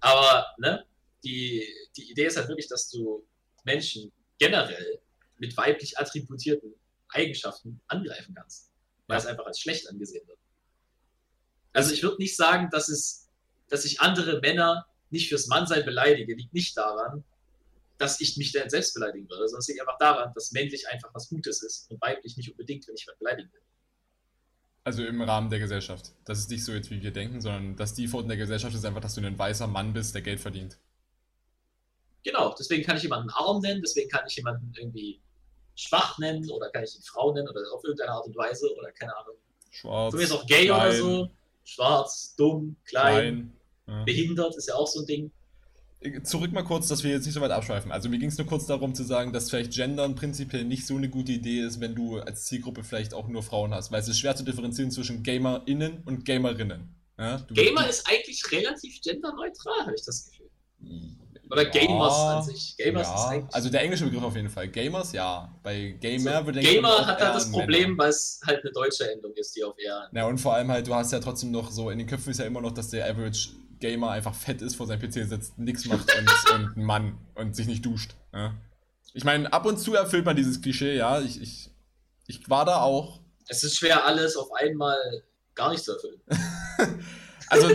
[0.00, 0.84] Aber ne,
[1.24, 3.26] die, die Idee ist halt wirklich, dass du
[3.64, 5.00] Menschen generell
[5.38, 6.74] mit weiblich attributierten
[7.08, 8.70] Eigenschaften angreifen kannst.
[9.06, 10.38] Weil es einfach als schlecht angesehen wird.
[11.72, 13.28] Also ich würde nicht sagen, dass es,
[13.68, 17.24] dass ich andere Männer nicht fürs Mannsein beleidige, liegt nicht daran,
[17.98, 21.10] dass ich mich dann selbst beleidigen würde, sondern es liegt einfach daran, dass männlich einfach
[21.14, 23.60] was Gutes ist und weiblich nicht unbedingt, wenn ich was beleidigen will.
[24.84, 26.12] Also im Rahmen der Gesellschaft.
[26.24, 28.84] Das ist nicht so jetzt, wie wir denken, sondern das Default in der Gesellschaft ist
[28.84, 30.76] einfach, dass du ein weißer Mann bist, der Geld verdient.
[32.24, 35.20] Genau, deswegen kann ich jemanden arm nennen, deswegen kann ich jemanden irgendwie
[35.74, 38.92] schwach nennen oder kann ich ihn Frau nennen oder auf irgendeine Art und Weise oder
[38.92, 39.36] keine Ahnung.
[39.70, 40.10] Schwarz.
[40.12, 40.80] Für mich ist auch gay klein.
[40.80, 41.30] oder so
[41.64, 43.52] schwarz, dumm, klein, klein.
[43.86, 44.04] Ja.
[44.04, 45.32] behindert, ist ja auch so ein Ding.
[46.24, 47.92] Zurück mal kurz, dass wir jetzt nicht so weit abschweifen.
[47.92, 50.96] Also mir ging es nur kurz darum zu sagen, dass vielleicht Gendern prinzipiell nicht so
[50.96, 54.08] eine gute Idee ist, wenn du als Zielgruppe vielleicht auch nur Frauen hast, weil es
[54.08, 56.94] ist schwer zu differenzieren zwischen GamerInnen und Gamerinnen.
[57.18, 60.50] Ja, Gamer ist eigentlich relativ genderneutral, habe ich das Gefühl.
[61.52, 62.76] Oder ja, Gamers an sich.
[62.78, 63.14] Gamers ja.
[63.14, 63.54] ist eigentlich.
[63.54, 64.68] Also der englische Begriff auf jeden Fall.
[64.68, 65.54] Gamers, ja.
[65.62, 69.12] Bei Gamer also, würde ich Gamer hat halt das Problem, weil es halt eine deutsche
[69.12, 70.08] Endung ist, die auf R.
[70.14, 72.38] Ja, und vor allem halt, du hast ja trotzdem noch so, in den Köpfen ist
[72.38, 73.50] ja immer noch, dass der Average
[73.82, 77.54] Gamer einfach fett ist, vor seinem PC sitzt, nichts macht und, und ein Mann und
[77.54, 78.14] sich nicht duscht.
[78.32, 78.54] Ja.
[79.12, 81.20] Ich meine, ab und zu erfüllt man dieses Klischee, ja.
[81.20, 81.70] Ich, ich,
[82.26, 83.20] ich war da auch.
[83.48, 84.96] Es ist schwer, alles auf einmal
[85.54, 86.20] gar nicht zu erfüllen.
[87.48, 87.68] Also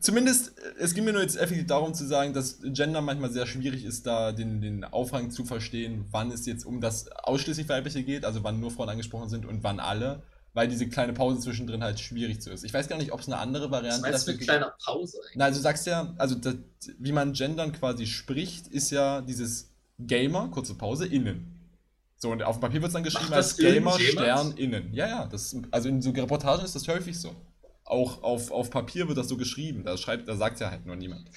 [0.00, 3.84] zumindest, es ging mir nur jetzt effektiv darum zu sagen, dass Gender manchmal sehr schwierig
[3.84, 8.24] ist, da den, den Aufrang zu verstehen, wann es jetzt um das ausschließlich Weibliche geht,
[8.24, 12.00] also wann nur Frauen angesprochen sind und wann alle, weil diese kleine Pause zwischendrin halt
[12.00, 12.64] schwierig zu ist.
[12.64, 14.14] Ich weiß gar nicht, ob es eine andere Variante ist.
[14.14, 15.36] Was du mit kleiner Pause eigentlich?
[15.36, 16.56] Na, also du sagst ja, also das,
[16.98, 21.56] wie man Gendern quasi spricht, ist ja dieses Gamer, kurze Pause, innen.
[22.16, 24.92] So, und auf dem Papier wird es dann geschrieben als Gamer, Stern, innen.
[24.92, 27.34] Ja, ja, das, also in so Reportagen ist das häufig so
[27.90, 29.84] auch auf, auf Papier wird das so geschrieben.
[29.84, 31.28] Da schreibt, da sagt ja halt nur niemand.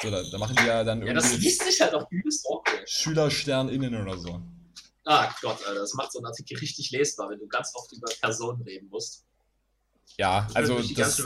[0.00, 1.14] So, da, da machen die ja dann irgendwie.
[1.14, 2.88] Ja, das liest sich halt auch übelst awkward.
[2.88, 4.40] SchülersternInnen oder so.
[5.04, 8.10] Ah Gott, Alter, das macht so einen Artikel richtig lesbar, wenn du ganz oft über
[8.20, 9.24] Personen reden musst.
[10.18, 11.24] Ja, also das, das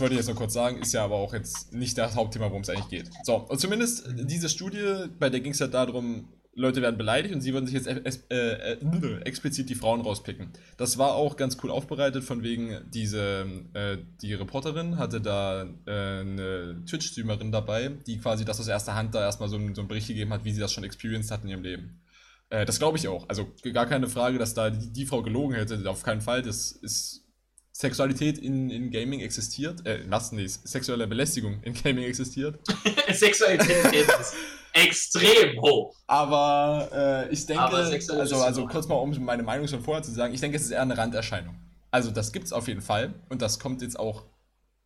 [0.00, 2.62] wollte ich jetzt nur kurz sagen, ist ja aber auch jetzt nicht das Hauptthema, worum
[2.62, 3.10] es eigentlich geht.
[3.24, 7.42] So, und zumindest diese Studie, bei der ging es ja darum, Leute werden beleidigt und
[7.42, 10.52] sie würden sich jetzt äh, äh, explizit die Frauen rauspicken.
[10.78, 15.90] Das war auch ganz cool aufbereitet, von wegen diese, äh, die Reporterin hatte da äh,
[15.90, 20.08] eine Twitch-Streamerin dabei, die quasi das aus erster Hand da erstmal so, so einen Bericht
[20.08, 22.00] gegeben hat, wie sie das schon experienced hat in ihrem Leben.
[22.50, 23.28] Äh, das glaube ich auch.
[23.28, 26.42] Also gar keine Frage, dass da die, die, Frau gelogen hätte, auf keinen Fall.
[26.42, 27.24] Das ist
[27.72, 29.86] Sexualität in, in Gaming existiert.
[29.86, 30.32] Äh, was?
[30.32, 32.58] Nee, sexuelle Belästigung in Gaming existiert.
[33.12, 34.34] Sexualität ist
[34.72, 35.94] extrem hoch.
[36.06, 40.34] Aber äh, ich denke, also, also kurz mal, um meine Meinung schon vorher zu sagen,
[40.34, 41.56] ich denke, es ist eher eine Randerscheinung.
[41.90, 44.24] Also das gibt es auf jeden Fall und das kommt jetzt auch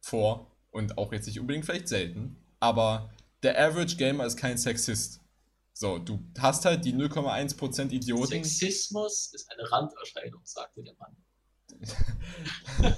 [0.01, 3.11] vor und auch jetzt nicht unbedingt vielleicht selten, aber
[3.43, 5.21] der Average Gamer ist kein Sexist.
[5.81, 8.27] So, du hast halt die 0,1% Idioten.
[8.27, 11.17] Sexismus ist eine Randerscheinung, sagte der Mann.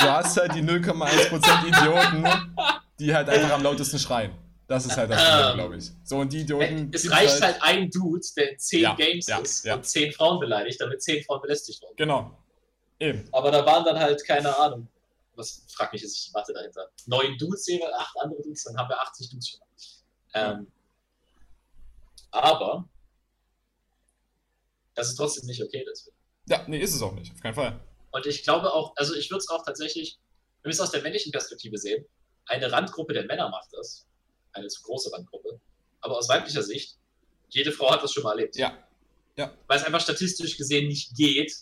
[0.00, 2.24] du hast halt die 0,1% Idioten,
[2.98, 4.32] die halt einfach am lautesten schreien.
[4.66, 5.90] Das ist halt das Problem, ähm, glaube ich.
[6.04, 6.90] So, und die Idioten.
[6.90, 9.74] Es reicht halt, halt ein Dude, der in 10 ja, Games ja, ist ja.
[9.74, 11.96] und 10 Frauen beleidigt, damit 10 Frauen belästigt wurden.
[11.96, 12.34] Genau.
[12.98, 13.28] Eben.
[13.30, 14.88] Aber da waren dann halt, keine Ahnung,
[15.34, 16.88] was frag mich jetzt, ich warte dahinter.
[17.04, 19.60] Neun Dudes, acht andere Dudes, dann haben wir 80 Dudes schon.
[20.32, 20.66] Ähm,
[22.30, 22.88] aber
[24.94, 26.16] das ist trotzdem nicht okay, deswegen.
[26.46, 27.80] Ja, nee, ist es auch nicht, auf keinen Fall.
[28.12, 30.18] Und ich glaube auch, also ich würde es auch tatsächlich
[30.62, 32.04] wir es aus der männlichen Perspektive sehen,
[32.46, 34.06] eine Randgruppe der Männer macht das,
[34.52, 35.60] eine zu große Randgruppe,
[36.00, 36.96] aber aus weiblicher Sicht,
[37.48, 38.56] jede Frau hat das schon mal erlebt.
[38.56, 38.86] Ja.
[39.36, 39.56] Ja.
[39.66, 41.54] Weil es einfach statistisch gesehen nicht geht,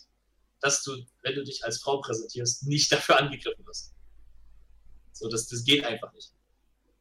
[0.59, 3.93] dass du, wenn du dich als Frau präsentierst, nicht dafür angegriffen wirst.
[5.13, 6.31] So, das, das geht einfach nicht.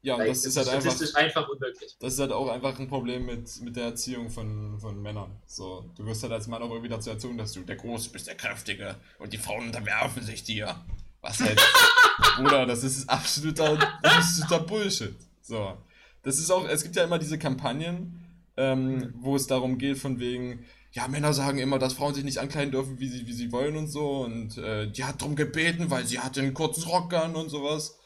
[0.02, 1.14] Ja, und Weil das es ist halt einfach.
[1.16, 1.96] einfach unmöglich.
[1.98, 5.30] Das ist halt auch einfach ein Problem mit, mit der Erziehung von, von Männern.
[5.46, 8.28] So, du wirst halt als Mann auch irgendwie dazu erzogen, dass du der Große bist,
[8.28, 10.76] der Kräftige und die Frauen unterwerfen sich dir.
[11.20, 11.60] Was halt,
[12.36, 15.16] Bruder, das ist absoluter, absoluter Bullshit.
[15.42, 15.76] So,
[16.22, 18.24] das ist auch, es gibt ja immer diese Kampagnen,
[18.56, 22.38] ähm, wo es darum geht, von wegen, ja, Männer sagen immer, dass Frauen sich nicht
[22.38, 24.20] ankleiden dürfen, wie sie, wie sie wollen und so.
[24.20, 27.97] Und äh, die hat drum gebeten, weil sie hatte einen kurzen Rock an und sowas.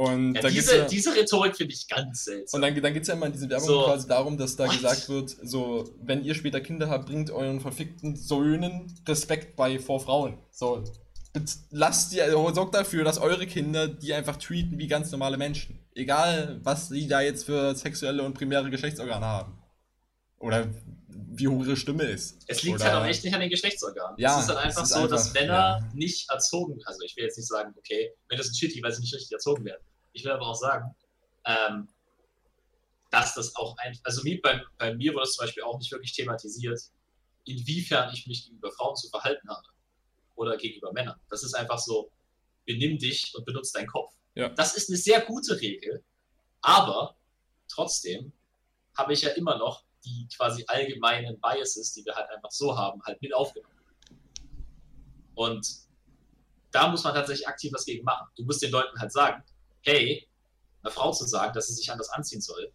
[0.00, 2.56] Und Ja, diese, ja, diese Rhetorik finde ich ganz seltsam.
[2.58, 3.82] und dann, dann geht es ja immer in diesen Werbung So.
[3.84, 4.76] quasi darum, dass da What?
[4.76, 10.00] gesagt wird, so, wenn ihr später Kinder habt, bringt euren verfickten Söhnen Respekt bei vor
[10.00, 10.38] Frauen.
[10.50, 10.82] So,
[11.70, 15.78] lasst die, also sorgt dafür, dass eure Kinder die einfach treaten wie ganz normale Menschen.
[15.94, 19.58] Egal, was sie da jetzt für sexuelle und primäre Geschlechtsorgane haben.
[20.38, 20.68] Oder
[21.08, 22.38] wie hoch ihre Stimme ist.
[22.46, 24.16] Es liegt Oder, halt auch echt nicht an den Geschlechtsorganen.
[24.18, 25.88] Ja, es ist halt einfach ist so, dass einfach- Männer ja.
[25.92, 29.12] nicht erzogen, also ich will jetzt nicht sagen, okay, Männer sind shitty, weil sie nicht
[29.14, 29.82] richtig erzogen werden.
[30.12, 30.94] Ich will aber auch sagen,
[31.44, 31.88] ähm,
[33.10, 35.90] dass das auch ein, also wie bei, bei mir wurde es zum Beispiel auch nicht
[35.90, 36.80] wirklich thematisiert,
[37.44, 39.66] inwiefern ich mich gegenüber Frauen zu verhalten habe
[40.36, 41.18] oder gegenüber Männern.
[41.28, 42.10] Das ist einfach so,
[42.66, 44.14] benimm dich und benutze deinen Kopf.
[44.34, 44.48] Ja.
[44.50, 46.04] Das ist eine sehr gute Regel,
[46.60, 47.16] aber
[47.68, 48.32] trotzdem
[48.96, 53.02] habe ich ja immer noch die quasi allgemeinen Biases, die wir halt einfach so haben,
[53.02, 53.74] halt mit aufgenommen.
[55.34, 55.66] Und
[56.70, 58.28] da muss man tatsächlich aktiv was gegen machen.
[58.36, 59.42] Du musst den Leuten halt sagen,
[59.82, 60.28] hey,
[60.82, 62.72] einer Frau zu sagen, dass sie sich anders anziehen soll,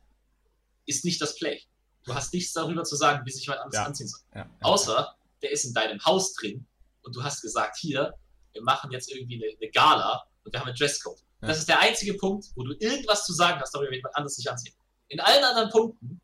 [0.85, 1.61] ist nicht das Play.
[2.03, 3.85] Du hast nichts darüber zu sagen, wie sich jemand anders Ja.
[3.85, 4.21] anziehen soll.
[4.35, 4.49] Ja.
[4.61, 6.67] Außer, der ist in deinem Haus drin
[7.01, 8.13] und du hast gesagt, hier,
[8.53, 11.19] wir machen jetzt irgendwie eine, eine Gala und wir haben einen Dresscode.
[11.41, 11.47] Ja.
[11.47, 14.35] Das ist der einzige Punkt, wo du irgendwas zu sagen hast, darüber, wie jemand anders
[14.35, 14.75] sich anzieht.
[15.07, 16.21] In allen anderen Punkten,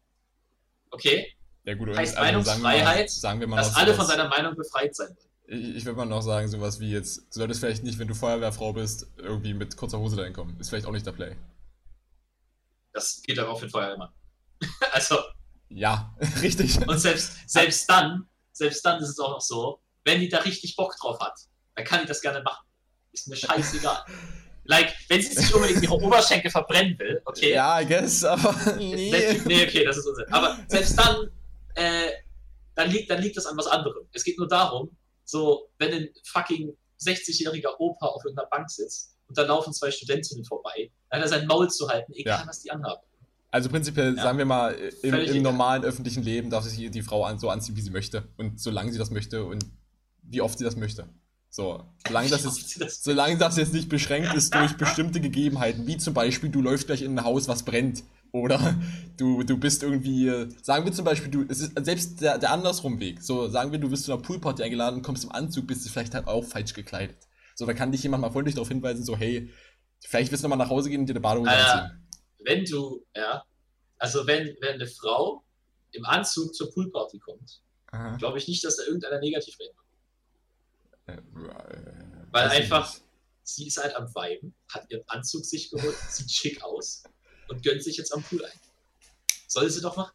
[0.91, 4.05] okay, ja gut, heißt also sagen wir mal- Meinungsfreiheit, sagen wir mal dass alle von
[4.05, 5.29] seiner Meinung befreit sein wollen.
[5.51, 8.15] Ich, ich würde mal noch sagen, sowas wie jetzt, du solltest vielleicht nicht, wenn du
[8.15, 10.57] Feuerwehrfrau bist, irgendwie mit kurzer Hose dahin kommen.
[10.61, 11.35] Ist vielleicht auch nicht der Play.
[12.93, 14.09] Das geht aber auch für den Feuerwehrmann.
[14.93, 15.17] also,
[15.67, 16.87] Ja, richtig.
[16.87, 20.77] und selbst, selbst dann, selbst dann ist es auch noch so, wenn die da richtig
[20.77, 21.37] Bock drauf hat,
[21.75, 22.65] dann kann die das gerne machen.
[23.11, 24.05] Ist mir scheißegal.
[24.63, 29.11] like, wenn sie sich unbedingt ihre Oberschenkel verbrennen will, okay, Ja, I guess, aber nee.
[29.11, 30.31] Selbst, nee, okay, das ist Unsinn.
[30.31, 31.29] Aber selbst dann,
[31.75, 32.09] äh,
[32.75, 34.07] dann, liegt, dann liegt das an was anderem.
[34.13, 34.95] Es geht nur darum,
[35.31, 40.45] so, wenn ein fucking 60-jähriger Opa auf irgendeiner Bank sitzt und da laufen zwei Studentinnen
[40.45, 42.47] vorbei, dann hat er sein Maul zu halten, egal Ja.
[42.47, 43.01] was die anhaben.
[43.49, 44.23] Also prinzipiell, Ja.
[44.23, 47.75] sagen wir mal, im, im normalen öffentlichen Leben darf sich die Frau an, so anziehen,
[47.75, 48.23] wie sie möchte.
[48.37, 49.65] Und solange sie das möchte und
[50.23, 51.07] wie oft sie das möchte.
[51.49, 55.97] So, solange das jetzt, das- solange das jetzt nicht beschränkt ist durch bestimmte Gegebenheiten, wie
[55.97, 58.03] zum Beispiel, du läufst gleich in ein Haus, was brennt.
[58.31, 58.75] Oder
[59.17, 62.99] du, du bist irgendwie, sagen wir zum Beispiel, du, es ist selbst der, der andersrum
[62.99, 63.21] Weg.
[63.21, 65.89] So, sagen wir, du bist zu einer Poolparty eingeladen und kommst im Anzug, bist du
[65.89, 67.17] vielleicht halt auch falsch gekleidet.
[67.55, 69.51] So, da kann dich jemand mal freundlich darauf hinweisen, so, hey,
[69.99, 71.83] vielleicht willst du noch mal nach Hause gehen und dir eine Badehose Alter.
[71.83, 72.07] anziehen.
[72.43, 73.43] Wenn du, ja,
[73.97, 75.43] also wenn, wenn eine Frau
[75.91, 77.61] im Anzug zur Poolparty kommt,
[78.17, 79.75] glaube ich nicht, dass da irgendeiner negativ wird.
[81.07, 81.21] Äh, äh,
[82.31, 82.95] Weil einfach-.
[83.43, 87.03] Sie ist halt am Weiben, hat ihren Anzug sich geholt, sieht schick aus
[87.51, 88.59] und gönnt sich jetzt am Pool ein.
[89.47, 90.11] Soll sie doch machen?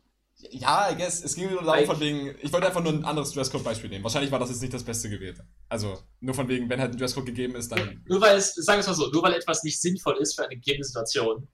[0.51, 1.23] Ja, I guess.
[1.25, 2.35] Es ging nur darum, von wegen.
[2.43, 4.05] Ich wollte einfach nur ein anderes Dresscode-Beispiel nehmen.
[4.05, 5.45] Wahrscheinlich war das jetzt nicht das beste gewählte.
[5.69, 8.03] Also, nur von wegen, wenn halt ein Dresscode gegeben ist, dann.
[8.07, 10.45] Nur weil es, sagen wir es mal so, nur weil etwas nicht sinnvoll ist für
[10.45, 11.49] eine gegebene Situation,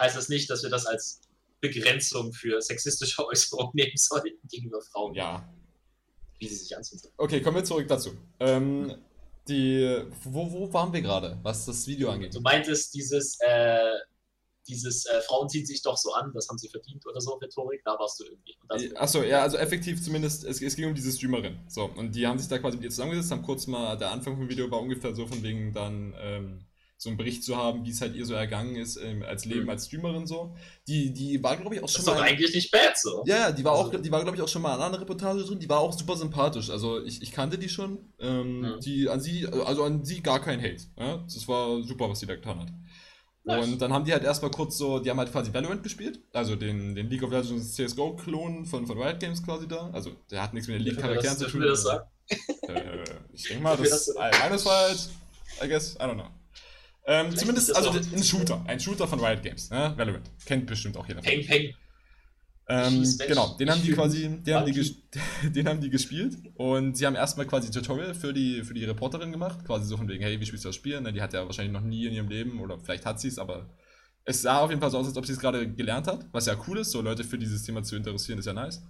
[0.00, 1.20] heißt das nicht, dass wir das als
[1.60, 5.46] Begrenzung für sexistische Äußerungen nehmen sollten gegenüber Frauen, Ja.
[6.38, 7.14] wie sie sich anziehen sollen.
[7.18, 8.12] Okay, kommen wir zurück dazu.
[8.40, 8.94] Ähm,
[9.46, 10.04] die.
[10.24, 12.34] Wo, wo waren wir gerade, was das Video angeht?
[12.34, 13.78] Du meintest dieses, äh,
[14.68, 17.82] dieses äh, Frauen ziehen sich doch so an, das haben sie verdient oder so, Rhetorik,
[17.84, 18.56] da warst du irgendwie.
[18.68, 21.58] Das, Achso, ja, also effektiv zumindest, es, es ging um diese Streamerin.
[21.68, 24.36] So, und die haben sich da quasi mit ihr zusammengesetzt, haben kurz mal, der Anfang
[24.36, 26.64] vom Video war ungefähr so von wegen dann ähm,
[26.96, 29.64] so einen Bericht zu haben, wie es halt ihr so ergangen ist ähm, als Leben
[29.64, 29.70] Mhm.
[29.70, 30.54] als Streamerin so.
[30.86, 32.22] Die, die war, glaube ich, auch das schon ist doch mal.
[32.22, 33.24] eigentlich nicht bad so.
[33.26, 35.02] Ja, die war Also- auch, die war, glaube ich, auch schon mal in einer anderen
[35.02, 35.58] Reportage drin.
[35.58, 36.70] Die war auch super sympathisch.
[36.70, 37.98] Also ich, ich kannte die schon.
[38.20, 38.76] Ähm, Ja.
[38.78, 40.84] Die an sie, also an sie gar kein Hate.
[40.96, 41.16] Ja?
[41.16, 42.68] Das war super, was sie da getan hat.
[43.44, 43.64] Nice.
[43.64, 46.54] Und dann haben die halt erstmal kurz so, die haben halt quasi Valorant gespielt, also
[46.54, 49.90] den, den League of Legends CSGO-Klon von, von Riot Games quasi da.
[49.92, 51.60] Also der hat nichts mit den League-Charakteren zu tun.
[51.62, 52.04] das sagen?
[52.68, 53.02] Äh,
[53.32, 55.08] ich denke mal, das ist Meinungsfreiheit,
[55.62, 56.28] I guess, I don't know.
[57.04, 59.92] Ähm, zumindest, also ein Shooter, ein Shooter von Riot Games, ne?
[59.96, 60.30] Valorant.
[60.46, 61.20] Kennt bestimmt auch jeder.
[61.20, 61.74] Peng, peng.
[62.74, 64.96] Ähm, genau, den haben die quasi, den haben die,
[65.50, 68.84] den haben die gespielt und sie haben erstmal quasi ein Tutorial für die, für die
[68.84, 71.00] Reporterin gemacht, quasi so von wegen, hey, wie spielst du das Spiel?
[71.00, 73.38] Ne, die hat ja wahrscheinlich noch nie in ihrem Leben oder vielleicht hat sie es,
[73.38, 73.68] aber
[74.24, 76.46] es sah auf jeden Fall so aus, als ob sie es gerade gelernt hat, was
[76.46, 78.80] ja cool ist, so Leute für dieses Thema zu interessieren, ist ja nice.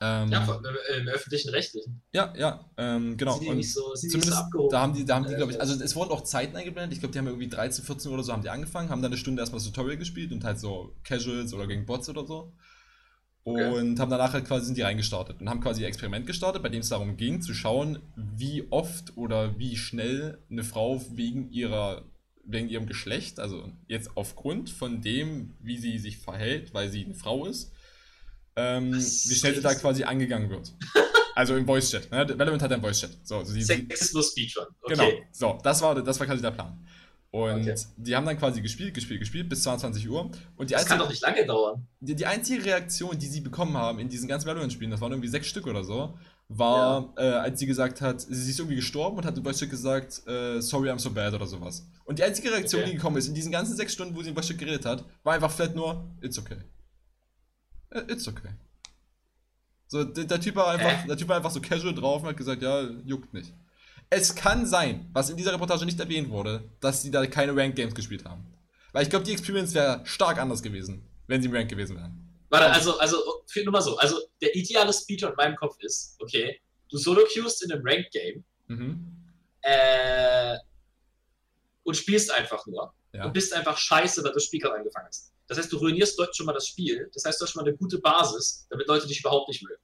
[0.00, 0.62] Ähm, Ja, vor-
[0.98, 2.02] im öffentlichen Rechtlichen.
[2.12, 3.38] ja, ja, ähm, genau.
[3.38, 5.32] Sind die nicht so, sind die nicht so Zumindest, da haben die, da haben die,
[5.32, 6.92] Äh, glaube ich, also es wurden auch Zeiten eingeblendet.
[6.92, 9.16] Ich glaube, die haben irgendwie 13, 14 oder so haben die angefangen, haben dann eine
[9.18, 12.52] Stunde erstmal das Tutorial gespielt und halt so Casuals oder gegen Bots oder so.
[13.48, 13.78] Okay.
[13.78, 16.68] Und haben danach halt quasi sind die reingestartet und haben quasi ein Experiment gestartet, bei
[16.68, 22.02] dem es darum ging, zu schauen, wie oft oder wie schnell eine Frau wegen ihrer
[22.44, 27.14] wegen ihrem Geschlecht, also jetzt aufgrund von dem, wie sie sich verhält, weil sie eine
[27.14, 27.72] Frau ist,
[28.56, 30.74] ähm, wie schnell sie da quasi angegangen wird.
[31.36, 32.10] Also im Voice-Chat.
[32.10, 32.26] Ne?
[32.38, 33.10] Valorant hat einen Voice-Chat.
[33.22, 34.68] So, also sie, Sexismus Speedrun.
[34.80, 34.94] Okay.
[34.94, 36.82] Genau, so, das war, das war quasi der Plan.
[37.44, 37.74] Und Okay.
[37.96, 40.30] die haben dann quasi gespielt, gespielt, gespielt bis 22 Uhr.
[40.56, 41.86] Und die Das kann einzige, doch nicht lange dauern.
[42.00, 45.28] die, die einzige Reaktion, die sie bekommen haben in diesen ganzen Valorant-Spielen, das waren irgendwie
[45.28, 46.16] sechs Stück oder so,
[46.48, 50.22] war, äh, als sie gesagt hat, sie ist irgendwie gestorben und hat im Voice-Chat gesagt,
[50.26, 51.86] äh, sorry, I'm so bad oder sowas.
[52.04, 52.90] Und die einzige Reaktion, Okay.
[52.92, 55.34] die gekommen ist in diesen ganzen sechs Stunden, wo sie im Voice-Chat geredet hat, war
[55.34, 56.58] einfach flat nur, it's okay.
[57.90, 58.48] Äh, It's okay.
[59.88, 61.06] So, der, der, Typ war einfach, Hä?
[61.08, 63.52] der Typ war einfach so casual drauf und hat gesagt, ja, juckt nicht.
[64.10, 67.76] Es kann sein, was in dieser Reportage nicht erwähnt wurde, dass sie da keine Ranked
[67.76, 68.46] Games gespielt haben.
[68.92, 72.22] Weil ich glaube, die Experience wäre stark anders gewesen, wenn sie im Rank gewesen wären.
[72.48, 73.16] Warte, also, also,
[73.62, 73.98] nur mal so.
[73.98, 79.06] Also, der ideale Speedrun in meinem Kopf ist, okay, du solo-queuest in einem Ranked-Game Mhm.
[79.62, 80.56] äh,
[81.84, 82.92] und spielst einfach nur.
[83.12, 83.24] Ja.
[83.26, 85.32] Und bist einfach scheiße, weil du das Spiel gerade angefangen hast.
[85.46, 87.08] Das heißt, du ruinierst dort schon mal das Spiel.
[87.14, 89.80] Das heißt, du hast schon mal eine gute Basis, damit Leute dich überhaupt nicht mögen.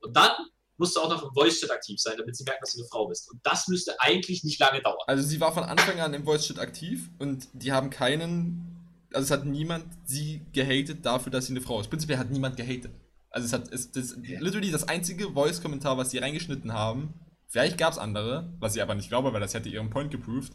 [0.00, 0.32] Und dann
[0.78, 3.06] musst du auch noch im Voice-Chat aktiv sein, damit sie merken, dass du eine Frau
[3.06, 3.30] bist.
[3.30, 4.98] Und das müsste eigentlich nicht lange dauern.
[5.06, 8.76] Also sie war von Anfang an im Voice-Chat aktiv und die haben keinen,
[9.12, 11.88] also es hat niemand sie gehatet dafür, dass sie eine Frau ist.
[11.90, 12.92] Prinzipiell hat niemand gehatet.
[13.30, 14.40] Also es hat, es, das, Ja.
[14.40, 17.14] literally das einzige Voice-Kommentar, was sie reingeschnitten haben,
[17.48, 20.52] vielleicht gab es andere, was ich aber nicht glaube, weil das hätte ihren Point geproved,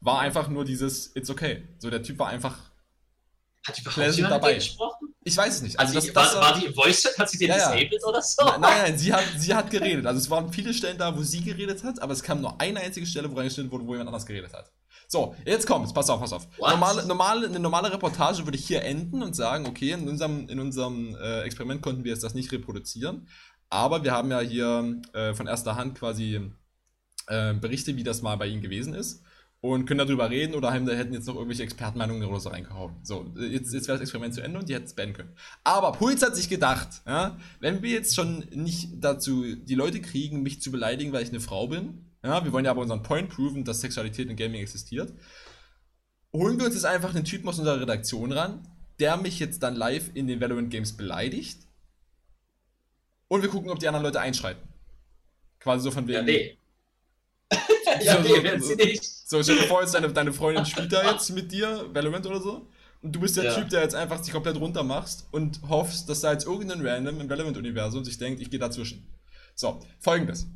[0.00, 1.68] war einfach nur dieses, it's okay.
[1.78, 2.58] So der Typ war einfach,
[3.66, 4.60] Hat überhaupt jemand dabei.
[5.24, 5.78] Ich weiß es nicht.
[5.78, 7.18] Also Also das, war, das war die im Voice-Chat?
[7.18, 8.44] Hat sie den Ja, disabled oder so?
[8.44, 10.06] Nein, nein, sie hat, sie hat geredet.
[10.06, 12.80] Also es waren viele Stellen da, wo sie geredet hat, aber es kam nur eine
[12.80, 14.70] einzige Stelle, wo reingeschnitten wurde, wo jemand anders geredet hat.
[15.08, 16.46] So, jetzt kommt's, pass auf, pass auf.
[16.58, 16.70] What?
[16.70, 20.58] Normale, normale, eine normale Reportage würde ich hier enden und sagen, okay, in unserem, in
[20.58, 23.28] unserem äh, Experiment konnten wir jetzt das nicht reproduzieren,
[23.68, 26.50] aber wir haben ja hier äh, von erster Hand quasi
[27.26, 29.22] äh, Berichte, wie das mal bei ihnen gewesen ist.
[29.64, 32.96] Und können darüber reden oder haben, hätten jetzt noch irgendwelche Expertenmeinungen oder so reingehauen.
[33.04, 35.36] So, jetzt, jetzt wäre das Experiment zu Ende und die hätten es beenden können.
[35.62, 40.42] Aber Puls hat sich gedacht, ja, wenn wir jetzt schon nicht dazu die Leute kriegen,
[40.42, 43.30] mich zu beleidigen, weil ich eine Frau bin, ja, wir wollen ja aber unseren Point
[43.30, 45.12] proven, dass Sexualität in Gaming existiert,
[46.32, 48.66] holen wir uns jetzt einfach einen Typen aus unserer Redaktion ran,
[48.98, 51.60] der mich jetzt dann live in den Valorant Games beleidigt
[53.28, 54.62] und wir gucken, ob die anderen Leute einschreiten.
[55.58, 56.18] Quasi so von wegen.
[56.18, 56.58] Ja, nee.
[58.00, 58.66] ja, So, nee, so, so.
[58.66, 59.04] sie nicht.
[59.04, 62.40] So, stell dir vor, jetzt deine, deine Freundin spielt da jetzt mit dir, Valorant oder
[62.40, 62.68] so.
[63.02, 63.54] Und du bist der Ja.
[63.54, 67.20] Typ, der jetzt einfach dich komplett runter machst und hoffst, dass da jetzt irgendein Random
[67.20, 69.06] im Valorant-Universum sich denkt, ich gehe dazwischen.
[69.54, 70.44] So, folgendes.
[70.44, 70.52] Oder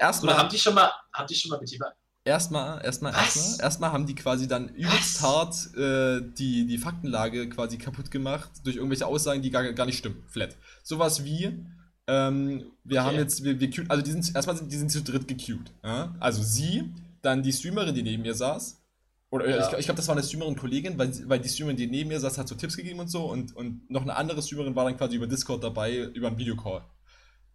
[0.00, 1.98] Erstmal, haben die schon mal, haben die schon mal mit jemandem
[2.28, 3.36] erstmal, erstmal, Was?
[3.36, 5.22] erstmal, erstmal haben die quasi dann übelst Was?
[5.22, 9.98] hart äh, die, die Faktenlage quasi kaputt gemacht durch irgendwelche Aussagen, die gar, gar nicht
[9.98, 10.22] stimmen.
[10.28, 10.56] Flat.
[10.82, 11.64] Sowas wie,
[12.08, 13.08] ähm, wir Okay.
[13.08, 15.70] haben jetzt, wir, wir also die sind, erstmal sind die sind zu dritt gecued.
[15.84, 16.14] Ja?
[16.18, 16.92] Also sie,
[17.22, 18.82] dann die Streamerin, die neben mir saß.
[19.30, 19.68] Oder äh, Ja.
[19.72, 22.38] ich, ich glaube, das war eine Streamerin-Kollegin, weil, weil die Streamerin, die neben mir saß,
[22.38, 23.26] hat so Tipps gegeben und so.
[23.30, 26.82] Und, und noch eine andere Streamerin war dann quasi über Discord dabei, über einen Videocall.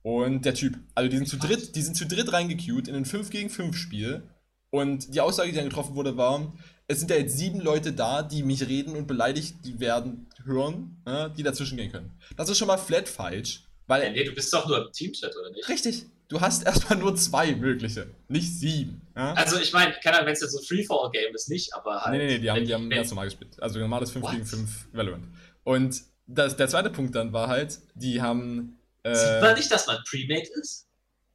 [0.03, 3.05] Und der Typ, also die sind zu dritt, die sind zu dritt reingequeued in ein
[3.05, 4.21] 5 gegen 5 Spiel.
[4.69, 6.51] Und die Aussage, die dann getroffen wurde, war,
[6.87, 11.29] es sind ja jetzt sieben Leute da, die mich reden und beleidigt werden hören, ja,
[11.29, 12.11] die dazwischen gehen können.
[12.35, 15.35] Das ist schon mal flat falsch, weil Ja, nee, du bist doch nur im Teamchat,
[15.35, 15.67] oder nicht?
[15.69, 19.01] richtig, du hast erstmal nur zwei mögliche, nicht sieben.
[19.15, 19.33] Ja?
[19.33, 22.17] Also ich meine, keine Ahnung, wenn es jetzt so ein Free-for-all-Game ist, nicht, aber halt.
[22.17, 23.61] nee, nee, nee, die haben, die haben ganz normal gespielt.
[23.61, 24.31] Also normales 5 What?
[24.33, 25.25] gegen 5 Valorant.
[25.63, 28.79] Und das, der zweite Punkt dann war halt, die haben.
[29.03, 30.87] Äh, Sieht man nicht, dass man Premade ist?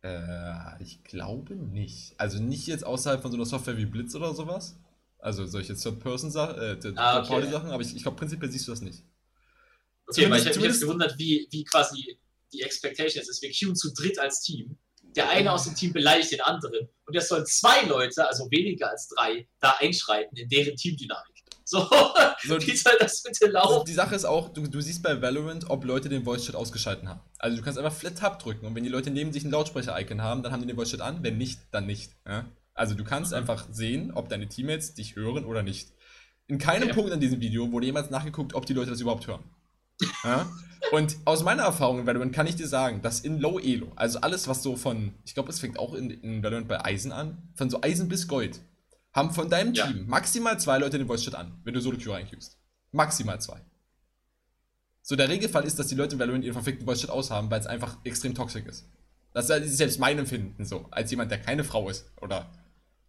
[0.02, 2.14] Äh, ich glaube nicht.
[2.18, 4.76] Also nicht jetzt außerhalb von so einer Software wie Blitz oder sowas.
[5.18, 6.80] Also solche Third-Person-Sachen, äh, Ah, okay.
[7.28, 9.02] Third-Party-Sachen, aber ich, ich glaube prinzipiell siehst du das nicht.
[10.06, 12.18] Okay, weil ich Zumindest- habe mich jetzt zumindest- gewundert, wie, wie quasi
[12.52, 13.42] die Expectation jetzt ist.
[13.42, 14.78] Wir queuen zu dritt als Team.
[15.16, 16.88] Der eine aus dem Team beleidigt den anderen.
[17.06, 21.34] Und jetzt sollen zwei Leute, also weniger als drei, da einschreiten in deren Teamdynamik.
[21.64, 21.80] So,
[22.44, 23.86] So, wie soll das bitte also laufen?
[23.86, 27.20] die Sache ist auch, du, du siehst bei Valorant, ob Leute den Voice-Chat ausgeschalten haben.
[27.38, 30.22] Also du kannst einfach Flat Tab drücken und wenn die Leute neben sich ein Lautsprecher-Icon
[30.22, 32.12] haben, dann haben die den Voice-Chat an, wenn nicht, dann nicht.
[32.26, 32.44] Ja?
[32.74, 35.88] Also du kannst einfach sehen, ob deine Teammates dich hören oder nicht.
[36.46, 36.94] In keinem Okay.
[36.94, 39.42] Punkt in diesem Video wurde jemals nachgeguckt, ob die Leute das überhaupt hören.
[40.24, 40.50] Ja?
[40.92, 44.20] Und aus meiner Erfahrung in Valorant kann ich dir sagen, dass in Low Elo, also
[44.20, 47.38] alles, was so von, ich glaube, es fängt auch in, in Valorant bei Eisen an,
[47.54, 48.60] von so Eisen bis Gold,
[49.12, 49.86] haben von deinem Ja.
[49.86, 52.56] Team maximal zwei Leute den Voice-Chat an, wenn du Solo-Queue reinqueuest.
[52.92, 53.60] Maximal zwei.
[55.02, 57.66] So, der Regelfall ist, dass die Leute in Valorant ihren verfickten Voice-Chat aushaben, weil es
[57.66, 58.86] einfach extrem toxisch ist.
[59.34, 62.06] Das ist selbst mein Empfinden so, als jemand, der keine Frau ist.
[62.20, 62.50] Oder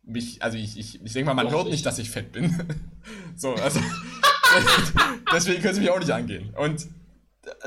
[0.03, 1.73] mich, also ich, ich, ich denke mal, man Doch hört nicht.
[1.73, 2.55] nicht, dass ich fett bin.
[3.35, 3.79] so, also.
[5.33, 6.53] Deswegen können sie mich auch nicht angehen.
[6.55, 6.87] Und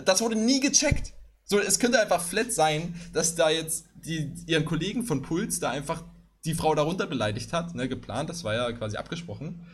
[0.04, 1.12] das wurde nie gecheckt.
[1.44, 5.70] So, es könnte einfach flat sein, dass da jetzt die, ihren Kollegen von Puls da
[5.70, 6.02] einfach
[6.44, 9.64] die Frau darunter beleidigt hat, ne, geplant, das war ja quasi abgesprochen.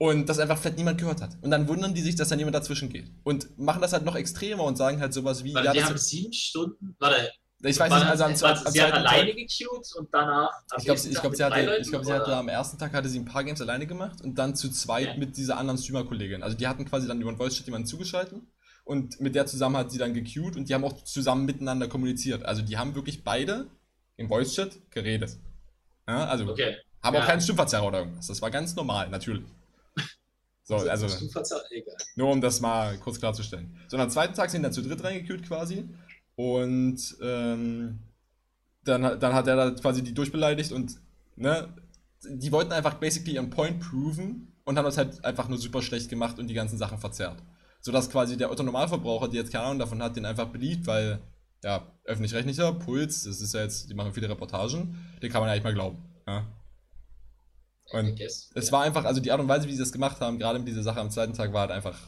[0.00, 1.36] Und das einfach flat niemand gehört hat.
[1.42, 3.10] Und dann wundern die sich, dass dann jemand dazwischen geht.
[3.24, 5.88] Und machen das halt noch extremer und sagen halt sowas wie, Warte, ja, die das
[5.88, 6.94] haben sieben Stunden.
[7.00, 10.50] Warte, ich weiß war- nicht, also am, war- am sie hat alleine gequeued und danach.
[10.76, 13.18] Ich glaube, Tag glaub, sie, hatte, ich glaub, sie hatte am ersten Tag hatte sie
[13.18, 15.16] ein paar Games alleine gemacht und dann zu zweit Ja.
[15.16, 16.42] mit dieser anderen Streamer-Kollegin.
[16.42, 18.40] Also die hatten quasi dann über den Voice-Chat jemanden zugeschaltet
[18.84, 22.44] und mit der zusammen hat sie dann gequeued und die haben auch zusammen miteinander kommuniziert.
[22.44, 23.66] Also die haben wirklich beide
[24.16, 25.36] im Voice-Chat geredet.
[26.06, 26.76] Ja, also Okay.
[27.02, 27.26] haben auch Ja.
[27.26, 28.26] keinen Stimmverzerrer oder irgendwas.
[28.28, 29.44] Das war ganz normal, natürlich.
[30.64, 31.96] So, also verzeih- egal.
[32.16, 33.76] nur um das mal kurz klarzustellen.
[33.88, 35.88] So, am zweiten Tag sind dann zu dritt reingekühlt quasi.
[36.38, 37.98] Und ähm,
[38.84, 40.94] dann, hat- dann hat er da quasi die durchbeleidigt und
[41.34, 41.74] ne,
[42.30, 46.08] die wollten einfach basically ihren Point proven und haben das halt einfach nur super schlecht
[46.08, 47.42] gemacht und die ganzen Sachen verzerrt.
[47.80, 51.18] Sodass quasi der Otto Normalverbraucher, der jetzt keine Ahnung davon hat, den einfach beliebt, weil,
[51.64, 55.54] ja, öffentlich-rechtlicher, Puls, das ist ja jetzt, die machen viele Reportagen, den kann man ja
[55.56, 55.98] nicht mal glauben.
[56.28, 56.46] Ja.
[57.90, 58.72] Und es Ja.
[58.72, 60.84] war einfach, also die Art und Weise, wie sie das gemacht haben, gerade mit dieser
[60.84, 61.98] Sache am zweiten Tag, war halt einfach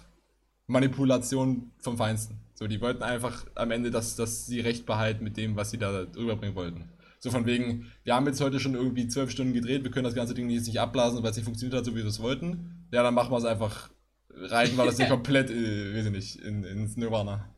[0.68, 2.39] Manipulation vom Feinsten.
[2.60, 5.78] So, die wollten einfach am Ende, dass, dass sie Recht behalten mit dem, was sie
[5.78, 6.90] da rüberbringen wollten.
[7.18, 10.14] So von wegen, wir haben jetzt heute schon irgendwie zwölf Stunden gedreht, wir können das
[10.14, 12.86] ganze Ding jetzt nicht abblasen, weil es nicht funktioniert hat, so wie wir es wollten.
[12.92, 13.88] Ja, dann machen wir es einfach.
[14.28, 17.48] Reiten wir das nicht komplett, äh, weiß ich nicht, in, ins Nirvana.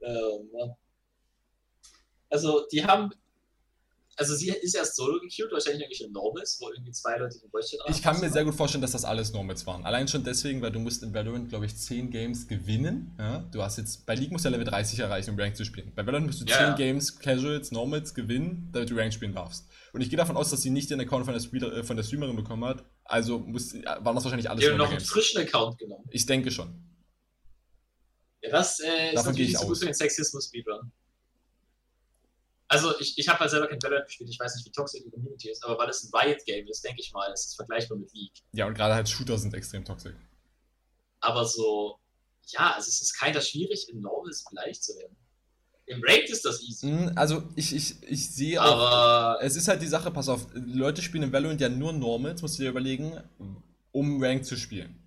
[0.00, 0.74] Oh, Mann.
[2.28, 3.10] Also, die haben.
[4.18, 7.50] Also, sie ist erst solo gequeued, wahrscheinlich irgendwie in Normals, wo irgendwie zwei Leute den
[7.50, 9.86] Voice-Chat Ich kann mir sehr gut vorstellen, dass das alles Normals waren.
[9.86, 13.14] Allein schon deswegen, weil du musst in Valorant, glaube ich, 10 Games gewinnen.
[13.16, 13.48] Ja?
[13.52, 15.92] Du hast jetzt, bei League musst du ja Level 30 erreichen, um Ranked zu spielen.
[15.94, 16.74] Bei Valorant musst du 10 Ja, ja.
[16.74, 19.66] Games Casuals, Normals gewinnen, damit du Ranked spielen darfst.
[19.92, 21.96] Und ich gehe davon aus, dass sie nicht den Account von der, Spieler, äh, von
[21.96, 22.84] der Streamerin bekommen hat.
[23.04, 26.04] Also muss, äh, waren das wahrscheinlich alles Die haben noch einen frischen Account genommen.
[26.10, 26.82] Ich denke schon.
[28.42, 30.92] Ja, das äh, ist Davon natürlich ich so gut für den Sexismus-Speedrun.
[32.68, 35.10] Also, ich, ich habe halt selber kein Valorant gespielt, ich weiß nicht, wie toxisch die
[35.10, 38.12] Community ist, aber weil es ein Riot-Game ist, denke ich mal, ist es vergleichbar mit
[38.12, 38.42] League.
[38.52, 40.14] Ja, und gerade halt Shooter sind extrem toxisch.
[41.20, 41.98] Aber so,
[42.48, 45.16] ja, also es ist keiner schwierig, in Normals beleidigt zu werden.
[45.86, 46.86] Im Ranked ist das easy.
[46.86, 48.66] Mm, Also, ich, ich, ich sehe auch.
[48.66, 52.42] Aber Es ist halt die Sache, pass auf, Leute spielen in Valorant ja nur Normals,
[52.42, 53.18] musst du dir überlegen,
[53.92, 55.02] um Rank zu spielen.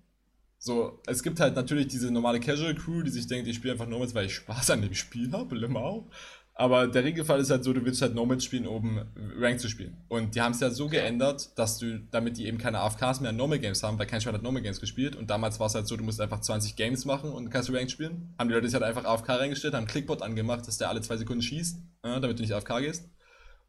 [0.58, 3.86] So, es gibt halt natürlich diese normale Casual Crew, die sich denkt, ich spiele einfach
[3.88, 6.08] Normals, weil ich Spaß an dem Spiel habe, Lemau.
[6.54, 9.00] Aber der Regelfall ist halt so, du willst halt Normals spielen, um
[9.38, 9.96] Rank zu spielen.
[10.08, 13.30] Und die haben es ja so geändert, dass du, damit die eben keine AFKs mehr
[13.30, 15.16] in Normal Games haben, weil kein Schwein hat Normal Games gespielt.
[15.16, 17.72] Und damals war es halt so, du musst einfach 20 Games machen und kannst du
[17.72, 18.34] Rank spielen.
[18.38, 21.00] Haben die Leute sich halt einfach AFK reingestellt, haben einen Clickbot angemacht, dass der alle
[21.00, 23.08] zwei Sekunden schießt, äh, damit du nicht AFK gehst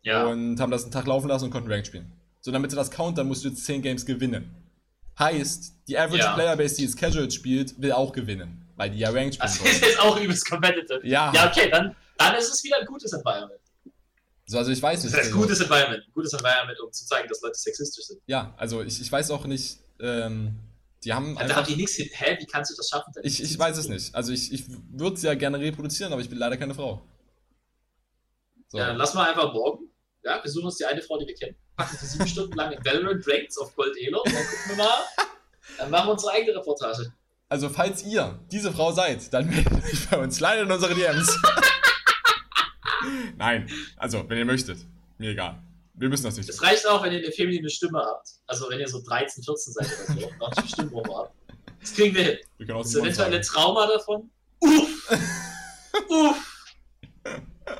[0.03, 2.11] ja, und haben das einen Tag laufen lassen und konnten Ranked spielen.
[2.41, 4.53] So, damit sie das countern, musst du jetzt 10 Games gewinnen.
[5.17, 6.33] Heißt, die Average Ja.
[6.33, 9.73] Playerbase, die jetzt Casual spielt, will auch gewinnen, weil die ja Ranked spielen also wollen.
[9.91, 10.99] ist auch übelst competitive.
[11.03, 13.59] Ja, Ja, okay, dann, dann ist es wieder ein gutes Environment.
[14.45, 15.17] so, also ich weiß Das nicht.
[15.19, 16.03] heißt, also, gutes Environment.
[16.13, 18.21] Gutes Environment, um zu zeigen, dass Leute sexistisch sind.
[18.27, 20.59] Ja, also ich, ich weiß auch nicht, ähm,
[21.03, 22.09] die haben Da haben einfach, die nichts hin.
[22.11, 23.13] Hä, wie kannst du das schaffen?
[23.23, 24.15] ich, ich weiß es nicht.
[24.15, 27.05] Also ich, ich würde es ja gerne reproduzieren, aber ich bin leider keine Frau.
[28.69, 28.77] So.
[28.77, 29.89] Ja, dann lass mal einfach morgen.
[30.23, 31.55] Ja, wir suchen uns die eine Frau, die wir kennen.
[31.75, 34.75] Packen sie sieben Stunden lang in Valorant Ranked auf Gold Elo und dann gucken wir
[34.77, 35.03] mal.
[35.77, 37.11] Dann machen wir unsere eigene Reportage.
[37.49, 41.27] Also falls ihr diese Frau seid, dann meldet euch bei uns leider in unsere DMs.
[43.37, 44.79] Nein, also wenn ihr möchtet,
[45.17, 45.61] mir egal.
[45.95, 46.49] Wir müssen das nicht.
[46.49, 48.27] Es reicht auch, wenn ihr eine feminine Stimme habt.
[48.47, 50.29] Also wenn ihr so 13, 14 seid oder so.
[50.39, 51.35] noch eine Stimmprobe habt.
[51.79, 52.37] Das kriegen wir hin.
[52.57, 53.41] Wir können auch Das Simon eventuell ein.
[53.41, 54.31] Trauma davon.
[54.59, 55.11] Uff!
[56.09, 56.65] Uff!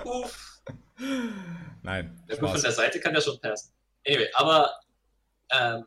[0.05, 0.62] Uff!
[1.81, 3.71] Nein, Ja, gut, von der Seite kann der schon passen.
[4.07, 4.71] Anyway, aber
[5.49, 5.86] ähm,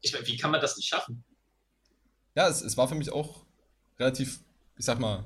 [0.00, 1.24] ich meine, wie kann man das nicht schaffen?
[2.34, 3.44] Ja, es, es war für mich auch
[3.98, 4.40] relativ,
[4.76, 5.24] ich sag mal,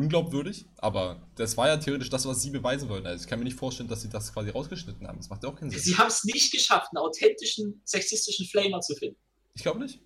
[0.00, 3.06] unglaubwürdig, aber das war ja theoretisch das, was sie beweisen wollten.
[3.06, 5.18] Also ich kann mir nicht vorstellen, dass sie das quasi rausgeschnitten haben.
[5.18, 5.80] Das macht ja auch keinen Sinn.
[5.80, 9.16] Sie haben es nicht geschafft, einen authentischen, sexistischen Flamer zu finden.
[9.54, 10.00] Ich glaube nicht.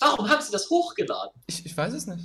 [0.00, 1.32] Warum haben sie das hochgeladen?
[1.46, 2.24] Ich, ich weiß es nicht.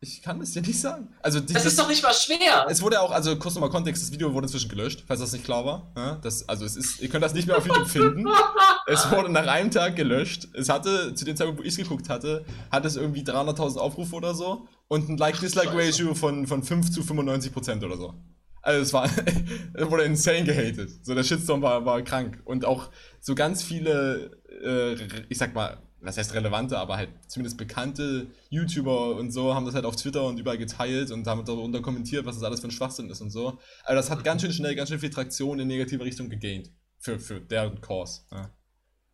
[0.00, 1.08] Ich kann es dir nicht sagen.
[1.22, 2.66] Also Das dieses, ist doch nicht mal schwer.
[2.68, 5.44] es wurde auch, also kurz nochmal Kontext, das Video wurde inzwischen gelöscht, falls das nicht
[5.44, 5.92] klar war.
[5.96, 8.24] Ja, das, also es ist, ihr könnt das nicht mehr auf YouTube finden.
[8.86, 10.48] Es wurde nach einem Tag gelöscht.
[10.54, 14.14] Es hatte, zu dem Zeitpunkt, wo ich es geguckt hatte, hat es irgendwie 300.000 Aufrufe
[14.14, 18.14] oder so und ein Like-Dislike-Ratio von, von 5 zu 95 Prozent oder so.
[18.62, 19.08] Also es war,
[19.74, 21.04] es wurde insane gehatet.
[21.04, 22.40] So der Shitstorm war, war krank.
[22.44, 24.96] Und auch so ganz viele, äh,
[25.28, 29.74] ich sag mal, was heißt relevante, aber halt zumindest bekannte YouTuber und so haben das
[29.74, 32.72] halt auf Twitter und überall geteilt und haben darunter kommentiert, was das alles für ein
[32.72, 33.58] Schwachsinn ist und so.
[33.84, 36.70] Also das hat ganz schön schnell, ganz schön viel Traktion in negative Richtung gegaint.
[36.98, 38.22] Für, für deren Cause.
[38.30, 38.50] Ja.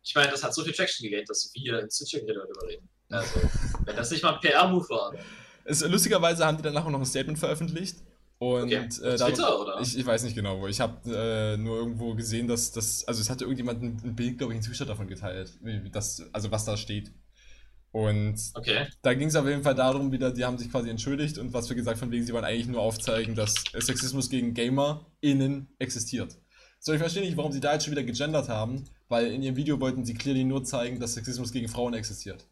[0.03, 2.89] Ich meine, das hat so viel Traction gegaint, dass wir in Stitching hier darüber reden.
[3.09, 3.39] Also,
[3.85, 5.13] wenn das nicht mal ein PR-Move war.
[5.65, 7.97] Es, lustigerweise haben die danach noch ein Statement veröffentlicht.
[8.39, 8.75] Und Okay.
[8.75, 9.79] äh, Twitter, darum- oder?
[9.81, 10.67] Ich, ich weiß nicht genau wo.
[10.67, 14.37] Ich habe äh, nur irgendwo gesehen, dass das, also es hatte irgendjemand ein, ein Bild,
[14.37, 15.53] glaube ich, in Twitter davon geteilt,
[15.93, 17.11] das, also was da steht.
[17.91, 18.87] Und Okay.
[19.03, 21.69] da ging es auf jeden Fall darum, wieder, die haben sich quasi entschuldigt und was
[21.69, 26.35] wir gesagt von wegen, sie wollen eigentlich nur aufzeigen, dass Sexismus gegen GamerInnen existiert.
[26.79, 28.83] So, ich verstehe nicht, warum sie da jetzt schon wieder gegendert haben,
[29.13, 32.43] weil in ihrem Video wollten sie clearly nur zeigen, dass Sexismus gegen Frauen existiert.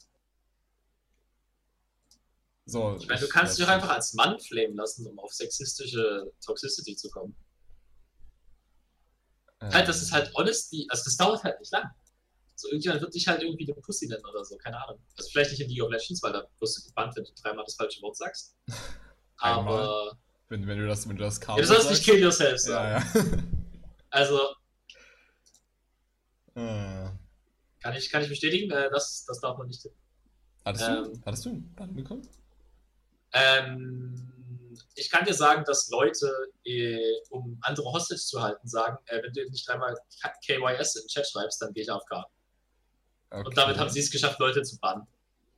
[2.65, 6.95] So, Ich meine, du kannst dich einfach als Mann flamen lassen, um auf sexistische Toxicity
[6.95, 7.35] zu kommen.
[9.59, 11.89] äh, Halt, das ist halt honesty, also das dauert halt nicht lang.
[12.53, 15.01] So, irgendjemand wird dich halt irgendwie eine Pussy nennen oder so, keine Ahnung.
[15.17, 17.65] Also vielleicht nicht in League of Legends, weil da wirst du gebannt, wenn du dreimal
[17.65, 18.55] das falsche Wort sagst.
[19.37, 20.15] Aber.
[20.49, 23.03] wenn, wenn du das, wenn du das Ja, du sollst nicht kill yourself sagen.
[23.15, 23.43] Ja, ja.
[24.11, 24.39] Also,
[26.67, 27.09] Äh,
[27.81, 29.87] kann ich, kann ich bestätigen, äh, das, das darf man nicht.
[30.65, 31.21] hattest, du, Ähm.
[31.25, 32.27] hattest du einen Bann bekommen?
[33.33, 34.27] Ähm,
[34.95, 36.31] ich kann dir sagen, dass Leute,
[36.65, 36.99] äh,
[37.29, 41.27] um andere Hostage zu halten, sagen, äh, wenn du nicht dreimal K- KYS im Chat
[41.27, 42.25] schreibst, dann gehe ich AFK.
[43.29, 43.45] Okay.
[43.47, 45.07] Und damit haben sie es geschafft, Leute zu bannen.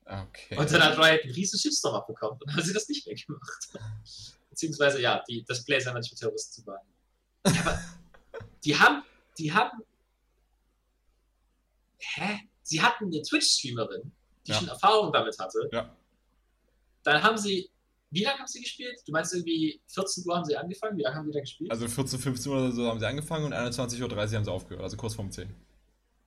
[0.05, 0.57] Okay.
[0.57, 3.15] Und dann hat Riot einen riesen Shitstorm abbekommen und dann haben sie das nicht mehr
[3.15, 3.69] gemacht.
[4.49, 6.87] Beziehungsweise, ja, die, das Play ist einfach nicht mit Terroristen zu bannen.
[7.47, 7.81] Ja, aber
[8.63, 9.03] die haben,
[9.39, 9.81] die haben,
[12.15, 12.39] hä?
[12.63, 14.11] Sie hatten eine Twitch-Streamerin,
[14.47, 14.57] die Ja.
[14.59, 15.69] schon Erfahrung damit hatte.
[15.71, 15.95] Ja.
[17.03, 17.69] Dann haben sie,
[18.11, 18.99] wie lange haben sie gespielt?
[19.05, 20.97] Du meinst irgendwie 14 Uhr haben sie angefangen?
[20.97, 21.71] Wie lange haben die da gespielt?
[21.71, 24.83] Also 14, 15 Uhr oder so haben sie angefangen und 21.30 Uhr haben sie aufgehört,
[24.83, 25.53] also kurz vorm 10.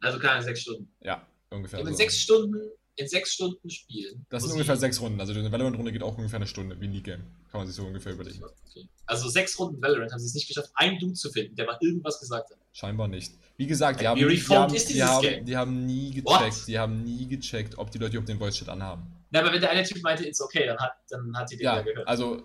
[0.01, 0.93] Also keine sechs Stunden.
[1.01, 1.79] Ja, ungefähr.
[1.81, 1.97] Ja, in so.
[1.97, 2.61] sechs Stunden,
[2.97, 4.27] in sechs Stunden spielen.
[4.31, 6.93] das sind ungefähr sechs Runden, also eine Valorant-Runde geht auch ungefähr eine Stunde, wie ein
[6.93, 7.23] League-Game.
[7.51, 8.43] Kann man sich so ungefähr überlegen.
[8.43, 8.89] Okay.
[9.07, 11.79] Also sechs Runden Valorant haben sie es nicht geschafft, einen Dude zu finden, der mal
[11.81, 12.59] irgendwas gesagt hat.
[12.73, 13.35] Scheinbar nicht.
[13.57, 16.39] Wie gesagt, die haben, die haben, die, haben, die haben nie What?
[16.41, 19.07] gecheckt, die haben nie gecheckt, ob die Leute überhaupt den Voice-Chat anhaben.
[19.31, 21.65] Na, aber wenn der eine Typ meinte, it's okay, dann hat, dann hat die den
[21.65, 22.09] ja, gehört.
[22.09, 22.43] also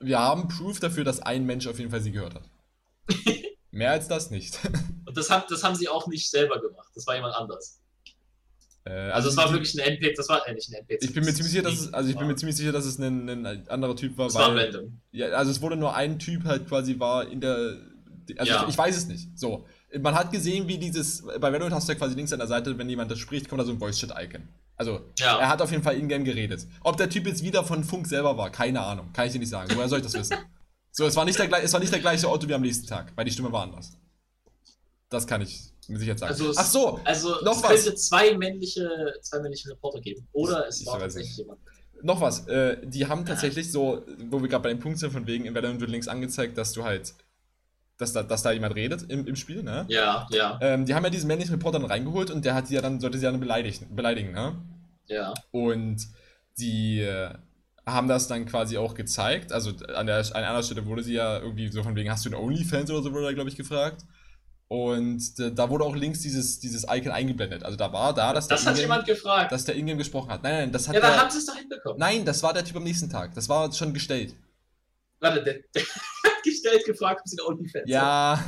[0.00, 2.48] wir haben Proof dafür, dass ein Mensch auf jeden Fall sie gehört hat.
[3.70, 4.58] Mehr als das nicht.
[5.06, 6.88] Und das, haben, das haben sie auch nicht selber gemacht.
[6.94, 7.79] Das war jemand anders.
[8.84, 11.02] Äh, Also es war wirklich ein NPC, das war äh, nicht ein NPC.
[11.04, 12.84] Ich bin mir ziemlich sicher, dass es, also ich bin mir war- ziemlich sicher, dass
[12.86, 15.00] es ein, ein anderer Typ war, war weil, random.
[15.12, 17.76] ja, also es wurde nur ein Typ halt quasi war in der,
[18.36, 18.62] also Ja.
[18.64, 19.38] ich, ich weiß es nicht.
[19.38, 19.66] So,
[20.00, 22.76] man hat gesehen, wie dieses, bei Valorant hast du ja quasi links an der Seite,
[22.78, 24.48] wenn jemand das spricht, kommt da so ein Voice-Chat-Icon.
[24.76, 25.38] Also, Ja.
[25.38, 26.66] er hat auf jeden Fall in-game geredet.
[26.82, 29.50] Ob der Typ jetzt wieder von Funk selber war, keine Ahnung, kann ich dir nicht
[29.50, 29.70] sagen.
[29.74, 30.36] Woher soll ich das wissen?
[30.92, 33.12] So, es war nicht der, es war nicht der gleiche Otto wie am nächsten Tag,
[33.14, 33.92] weil die Stimme war anders.
[35.08, 36.32] Das kann ich mit Sicherheit sagen.
[36.32, 37.84] Also Ach so, Also Noch es was?
[37.84, 38.88] könnte zwei männliche,
[39.22, 40.26] zwei männliche Reporter geben.
[40.32, 41.60] Oder es Ich war tatsächlich jemand.
[42.02, 45.26] Noch was, äh, die haben tatsächlich so, wo wir gerade bei dem Punkt sind, von
[45.26, 47.12] wegen, in Valorant wird links angezeigt, dass du halt,
[47.98, 49.84] dass da, dass da jemand redet im, im Spiel, ne?
[49.88, 52.74] Ja, ja, Ähm, die haben ja diesen männlichen Reporter dann reingeholt und der hat sie
[52.74, 54.56] ja dann, sollte sie ja dann beleidigen, beleidigen, ne?
[55.08, 55.34] ja.
[55.50, 56.06] Und
[56.58, 57.34] die äh,
[57.84, 61.38] haben das dann quasi auch gezeigt, also an, der, an einer Stelle wurde sie ja
[61.38, 64.04] irgendwie so von wegen, hast du einen OnlyFans oder so, wurde da, glaube ich, gefragt.
[64.72, 67.64] Und da wurde auch links dieses, dieses Icon eingeblendet.
[67.64, 69.50] Also da war da, dass Das der hat jemand gefragt.
[69.50, 70.44] dass der Ingame gesprochen hat.
[70.44, 71.98] Nein, nein, das hat Ja, da der, haben sie es doch hinbekommen.
[71.98, 73.34] Nein, das war der Typ am nächsten Tag.
[73.34, 74.32] Das war schon gestellt.
[75.18, 75.82] Warte, der, der
[76.24, 77.90] hat gestellt gefragt, ob sie eine OnlyFans haben.
[77.90, 78.44] Ja,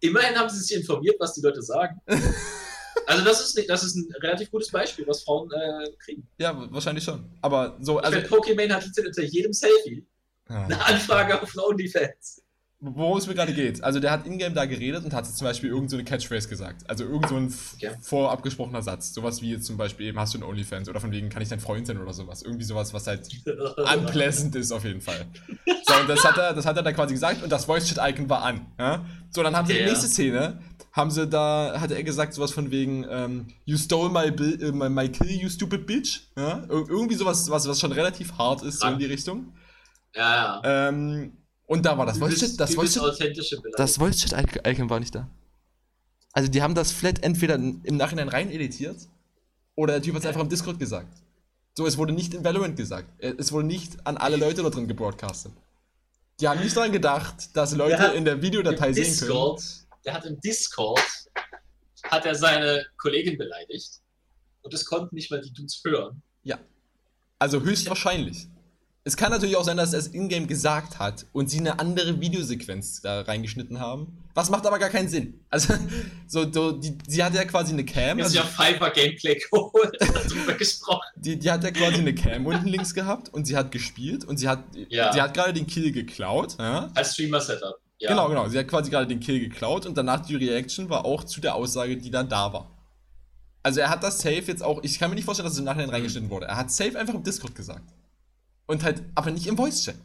[0.00, 2.00] Immerhin haben sie sich informiert, was die Leute sagen.
[3.06, 6.26] also das ist, nicht, das ist ein relativ gutes Beispiel, was Frauen äh, kriegen.
[6.38, 7.30] ja, wahrscheinlich schon.
[7.42, 8.16] Aber so, Also.
[8.20, 10.06] Pokémon hat jetzt unter jedem Selfie
[10.48, 10.64] Ah.
[10.64, 12.42] eine Anfrage auf OnlyFans.
[12.86, 13.82] Worum es mir gerade geht.
[13.82, 16.88] Also der hat in-game da geredet und hat zum Beispiel irgend so eine Catchphrase gesagt.
[16.90, 17.90] Also irgend so ein Okay.
[18.02, 19.14] vorabgesprochener Satz.
[19.14, 21.48] Sowas wie jetzt zum Beispiel eben, hast du einen OnlyFans oder von wegen, kann ich
[21.48, 22.42] dein Freund sein oder sowas.
[22.42, 23.26] Irgendwie sowas, was halt
[23.96, 25.26] unpleasant ist auf jeden Fall.
[25.86, 28.42] So, und das hat er, das hat er da quasi gesagt und das Voice-Chat-Icon war
[28.42, 28.66] an.
[28.78, 29.04] Ja?
[29.30, 29.86] So, dann haben sie die Ja.
[29.86, 30.60] nächste Szene,
[30.92, 34.72] haben sie da, hat er gesagt sowas von wegen, ähm, you stole my, bill, äh,
[34.72, 36.28] my, my kill, you stupid bitch.
[36.36, 36.58] Ja?
[36.64, 39.54] Ir irgendwie sowas, was, was schon relativ hart ist, so in die Richtung.
[40.14, 40.88] Ja, ja.
[40.88, 45.28] Ähm, und da war das Voice-Chat, das Voice-Chat das Voice-Chat-Icon war nicht da.
[46.32, 48.96] Also die haben das flat entweder im Nachhinein rein editiert
[49.74, 51.16] oder der Typ hat es einfach im Discord gesagt.
[51.74, 53.08] So, es wurde nicht in Valorant gesagt.
[53.20, 55.52] Es wurde nicht an alle Leute da drin gebroadcastet.
[56.40, 59.18] Die haben nicht daran gedacht, dass Leute Der hat in der Videodatei Im sehen können.
[59.18, 59.62] Discord,
[60.04, 61.00] der hat im Discord
[62.04, 64.00] hat er seine Kollegin beleidigt.
[64.62, 66.22] Und das konnten nicht mal die Dudes hören.
[67.38, 68.48] Also höchstwahrscheinlich.
[69.06, 72.20] Es kann natürlich auch sein, dass er es in-game gesagt hat und sie eine andere
[72.22, 74.16] Videosequenz da reingeschnitten haben.
[74.32, 75.40] Was macht aber gar keinen Sinn.
[75.50, 75.74] Also,
[76.26, 78.12] so, so die, sie hat ja quasi eine Cam.
[78.18, 81.02] Haben Also, ja Fiverr Gameplay geholt, darüber gesprochen.
[81.16, 84.38] die, die hat ja quasi eine Cam unten links gehabt und sie hat gespielt und
[84.38, 85.12] sie hat, Ja.
[85.12, 86.56] sie hat gerade den Kill geklaut.
[86.58, 86.90] Ja?
[86.94, 87.74] Als Streamer-Setup.
[87.98, 88.08] Ja.
[88.08, 88.48] Genau, genau.
[88.48, 91.54] Sie hat quasi gerade den Kill geklaut und danach die Reaction war auch zu der
[91.54, 92.70] Aussage, die dann da war.
[93.62, 95.66] Also er hat das safe jetzt auch, ich kann mir nicht vorstellen, dass es im
[95.66, 96.46] Nachhinein reingeschnitten wurde.
[96.46, 97.84] Er hat safe einfach im Discord gesagt.
[98.66, 99.96] Und halt, aber nicht im Voice-Chat.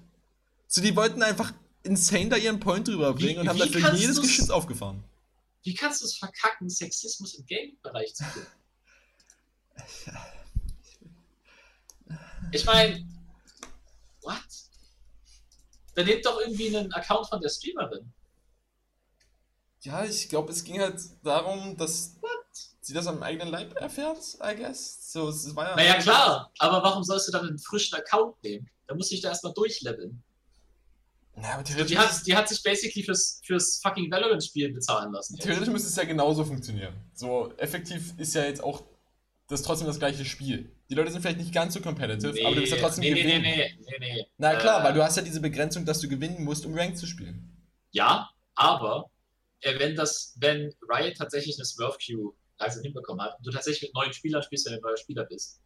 [0.68, 1.54] So, die wollten einfach
[1.84, 5.04] insane da ihren Point drüber bringen Wie- und haben dafür jedes Geschiss aufgefahren.
[5.64, 8.46] Wie kannst du es verkacken, Sexismus im Gaming-Bereich zu tun?
[12.52, 13.06] Ich meine,
[14.22, 14.38] what?
[15.96, 18.12] Dann nehmt doch irgendwie einen Account von der Streamerin.
[19.82, 22.16] Ja, ich glaube, es ging halt darum, dass
[22.82, 24.99] sie das am eigenen Leib erfährt, I guess.
[25.12, 25.76] So, es war ja.
[25.76, 28.70] Naja, klar, aber warum sollst du dann einen frischen Account nehmen?
[28.86, 30.22] Da muss ich da erstmal durchleveln.
[31.36, 35.36] Naja, aber theoretisch, Die hat, die hat sich basically fürs, fürs fucking Valorant-Spiel bezahlen lassen.
[35.40, 36.94] theoretisch müsste es ja genauso funktionieren.
[37.16, 38.84] So, effektiv ist ja jetzt auch
[39.48, 40.72] das trotzdem das gleiche Spiel.
[40.92, 43.22] Die Leute sind vielleicht nicht ganz so competitive, aber du bist ja trotzdem nee, nee,
[43.24, 43.42] gewinnen.
[43.42, 44.26] nee, nee, nee, nee.
[44.38, 46.98] Na klar, Äh, weil du hast ja diese Begrenzung, dass du gewinnen musst, um Rank
[46.98, 47.68] zu spielen.
[47.92, 49.10] Ja, aber
[49.62, 53.90] äh, wenn das, wenn Riot tatsächlich eine Smurf Queue langsam hinbekommen hat und du tatsächlich
[53.90, 55.62] mit neuen Spielern spielst, wenn du ein neuer Spieler bist,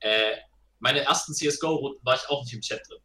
[0.00, 0.36] äh,
[0.78, 2.98] meine ersten CSGO-Runden war ich auch nicht im Chat drin.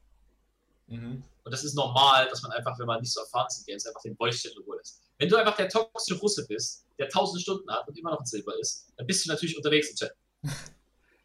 [0.88, 1.24] Mhm.
[1.43, 3.86] Und das ist normal, dass man einfach, wenn man nicht so erfahren ist in Games,
[3.86, 5.01] einfach den Voice-Chat in Ruhe lässt.
[5.18, 8.26] Wenn du einfach der toxische Russe bist, der tausend Stunden hat und immer noch ein
[8.26, 10.15] Silber ist, dann bist du natürlich unterwegs im Chat.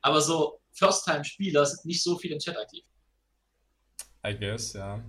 [0.03, 2.85] Aber so First-Time-Spieler sind nicht so viel im Chat aktiv.
[4.25, 5.03] I guess, ja.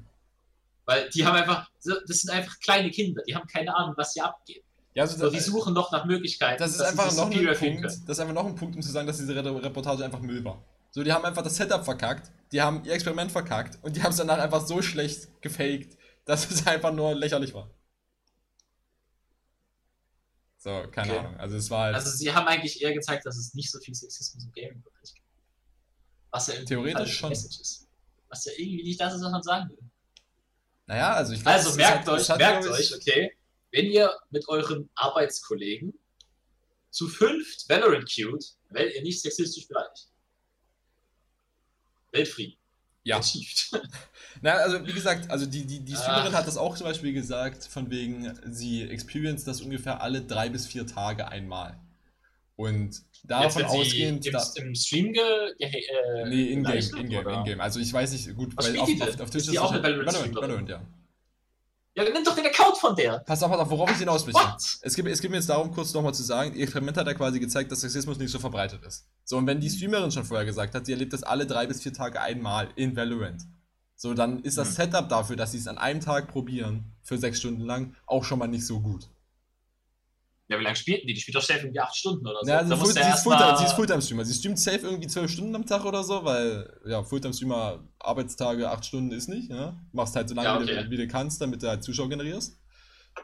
[0.86, 4.26] Weil die haben einfach, das sind einfach kleine Kinder, die haben keine Ahnung, was hier
[4.26, 4.63] abgeht.
[4.96, 6.60] Ja, also So, die suchen noch nach Möglichkeiten.
[6.62, 7.84] das ist einfach noch ein Punkt.
[7.86, 10.44] Das ist einfach noch ein Punkt, um zu sagen, dass diese Re- Reportage einfach Müll
[10.46, 10.64] war.
[10.92, 14.12] So, die haben einfach das Setup verkackt, die haben ihr Experiment verkackt und die haben
[14.12, 17.72] es danach einfach so schlecht gefaked, dass es einfach nur lächerlich war.
[20.58, 21.20] So, keine Okay.
[21.20, 21.38] Ahnung.
[21.38, 21.96] Also es war halt.
[21.96, 25.28] Also sie haben eigentlich eher gezeigt, dass es nicht so viel Sexismus im Gaming-Bereich gibt.
[26.32, 27.32] Was ja irgendwie Theoretisch schon.
[27.32, 27.88] Ist.
[28.30, 29.78] Was ja irgendwie nicht das ist, was man sagen will.
[30.86, 33.32] naja, also ich glaub, Also merkt hat- euch, merkt euch, okay,
[33.74, 35.94] wenn ihr mit euren Arbeitskollegen
[36.92, 40.08] zu fünft Valorant queued, werdet ihr nicht sexistisch beleidigt.
[42.12, 42.56] Weltfrieden.
[43.04, 43.18] Ja.
[43.18, 43.82] Achieved.
[44.42, 46.40] Na, also wie gesagt, also die, die, die Streamerin Ach.
[46.40, 50.68] hat das auch zum Beispiel gesagt, von wegen, sie experience das ungefähr alle drei bis
[50.68, 51.80] vier Tage einmal.
[52.56, 54.26] Und davon Jetzt, wenn sie ausgehend.
[54.28, 55.24] im, Da, im Stream ge,
[55.58, 57.60] ge äh, nee, in-game, in-game, in-game.
[57.60, 59.72] Also ich weiß nicht, gut, Was weil auf, auf, auf Twitch Ist die das auch
[59.72, 60.36] eine Valorant Valorant?
[60.36, 60.86] Valorant, ja.
[61.96, 63.20] Ja, dann nimm doch den Account von der.
[63.20, 64.42] Pass auf, pass auf, worauf ich hinaus möchte.
[64.42, 64.80] What?
[64.82, 67.14] Es geht, es geht mir jetzt darum, kurz nochmal zu sagen, ihr Experiment hat ja
[67.14, 69.06] quasi gezeigt, dass Sexismus nicht so verbreitet ist.
[69.26, 71.84] So, und wenn die Streamerin schon vorher gesagt hat, sie erlebt das alle drei bis
[71.84, 73.44] vier Tage einmal in Valorant,
[73.96, 74.74] so, dann ist das Mhm.
[74.74, 78.40] Setup dafür, dass sie es an einem Tag probieren, für sechs Stunden lang, auch schon
[78.40, 79.08] mal nicht so gut.
[80.54, 81.14] Ja, wie lange spielten die?
[81.14, 82.50] Die spielt doch safe irgendwie acht Stunden oder so.
[82.50, 84.26] Ja, also Da Full, sie, ist Fulltime, sie ist Fulltime-Streamer.
[84.26, 88.86] Sie streamt safe irgendwie zwölf Stunden am Tag oder so, weil, ja, Fulltime-Streamer, Arbeitstage, acht
[88.86, 89.76] Stunden ist nicht, ja.
[89.92, 90.84] Machst halt so lange, Ja, wie, okay.
[90.84, 92.60] du, wie du kannst, damit du halt Zuschauer generierst.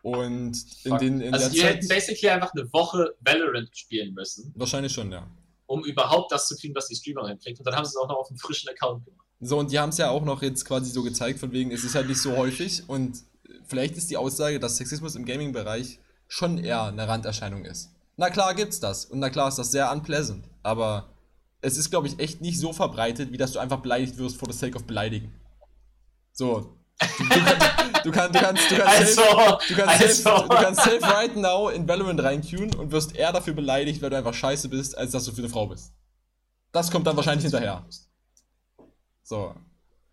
[0.01, 0.99] Und in, Fuck.
[0.99, 5.27] den, in also die hätten basically einfach eine Woche Valorant spielen müssen, Wahrscheinlich schon, ja.
[5.67, 7.59] um überhaupt das zu kriegen, was die Streamerin kriegt.
[7.59, 9.27] Und dann haben sie es auch noch auf einem frischen Account gemacht.
[9.41, 11.83] So, und die haben es ja auch noch jetzt quasi so gezeigt, von wegen, es
[11.83, 13.23] ist halt nicht so häufig und
[13.67, 15.99] vielleicht ist die Aussage, dass Sexismus im Gaming-Bereich
[16.29, 17.89] schon eher eine Randerscheinung ist.
[18.15, 21.09] Na klar gibt's das und na klar ist das sehr unpleasant, aber
[21.61, 24.49] es ist, glaube ich, echt nicht so verbreitet, wie dass du einfach beleidigt wirst for
[24.49, 25.33] the sake of beleidigen.
[26.31, 26.77] So.
[27.17, 30.23] Du, du, kannst, du, kannst, du kannst, du kannst, Also, safe, du kannst, also.
[30.23, 34.09] safe, du kannst safe right now in Valorant reinqueuen und wirst eher dafür beleidigt, weil
[34.09, 35.93] du einfach scheiße bist, als dass du für eine Frau bist.
[36.71, 37.85] Das kommt dann wahrscheinlich hinterher.
[39.23, 39.55] So.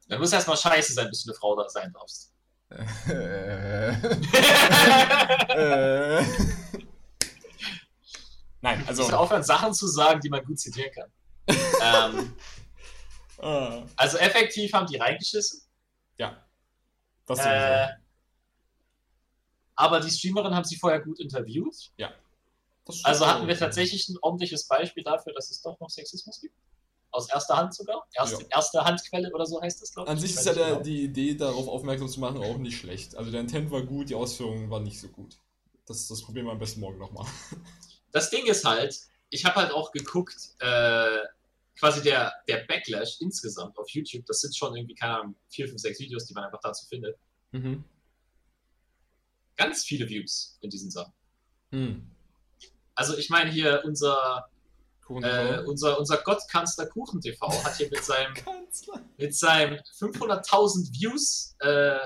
[0.09, 2.33] Dann muss erstmal scheiße sein, bis du eine Frau da sein darfst.
[2.69, 3.91] Äh,
[5.55, 6.25] äh.
[8.61, 9.17] Nein, Also also.
[9.17, 11.12] aufhören, Sachen zu sagen, die man gut zitieren kann.
[11.83, 12.35] ähm,
[13.39, 15.62] Äh, also effektiv haben die reingeschissen.
[16.19, 16.43] ja.
[17.27, 17.89] Das Äh,
[19.75, 21.93] aber die Streamerin haben sie vorher gut interviewt.
[22.87, 26.55] Das Also hatten wir tatsächlich ein ordentliches Beispiel dafür, dass es doch noch Sexismus gibt.
[27.17, 28.07] Aus erster Hand sogar.
[28.12, 28.49] Erste, Ja.
[28.59, 30.12] erste Handquelle oder so heißt das, glaube ich.
[30.12, 30.83] An sich Ich ist ja der, genau.
[30.83, 33.17] die Idee, darauf aufmerksam zu machen, auch nicht schlecht.
[33.17, 35.39] Also der Intent war gut, die Ausführung war nicht so gut.
[35.87, 37.27] Das, das probieren wir am besten morgen nochmal.
[38.12, 38.99] Das Ding ist halt,
[39.29, 41.19] ich habe halt auch geguckt, äh,
[41.79, 45.81] quasi der, der Backlash insgesamt auf YouTube, das sind schon irgendwie, keine Ahnung, vier, fünf,
[45.81, 47.19] sechs Videos, die man einfach dazu findet.
[47.53, 47.85] Mhm.
[49.57, 51.12] Ganz viele Views in diesen Sachen.
[51.73, 52.11] Hm.
[52.95, 54.49] Also ich meine hier unser,
[55.11, 58.35] äh, unser, unser Gottkanzler Kuchen TV hat hier mit seinem,
[59.17, 61.99] mit seinem 500.000 Views äh,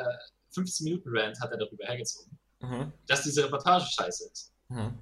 [0.53, 2.93] 15 Minuten Rant hat er darüber hergezogen, Mhm.
[3.07, 4.53] dass diese Reportage scheiße ist.
[4.69, 4.99] Mhm.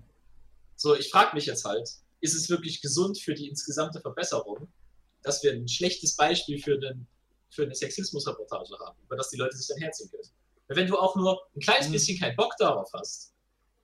[0.76, 1.88] So, ich frage mich jetzt halt,
[2.20, 4.68] ist es wirklich gesund für die insgesamte Verbesserung,
[5.22, 7.08] dass wir ein schlechtes Beispiel für, einen,
[7.50, 10.22] für eine Sexismus-Reportage haben, über das die Leute sich dann herziehen können?
[10.68, 11.92] Weil wenn du auch nur ein kleines Mhm.
[11.92, 13.32] bisschen keinen Bock darauf hast,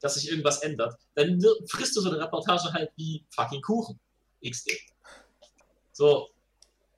[0.01, 3.99] dass sich irgendwas ändert, dann frisst du so eine Reportage halt wie fucking Kuchen.
[4.49, 4.71] XD.
[5.93, 6.31] So,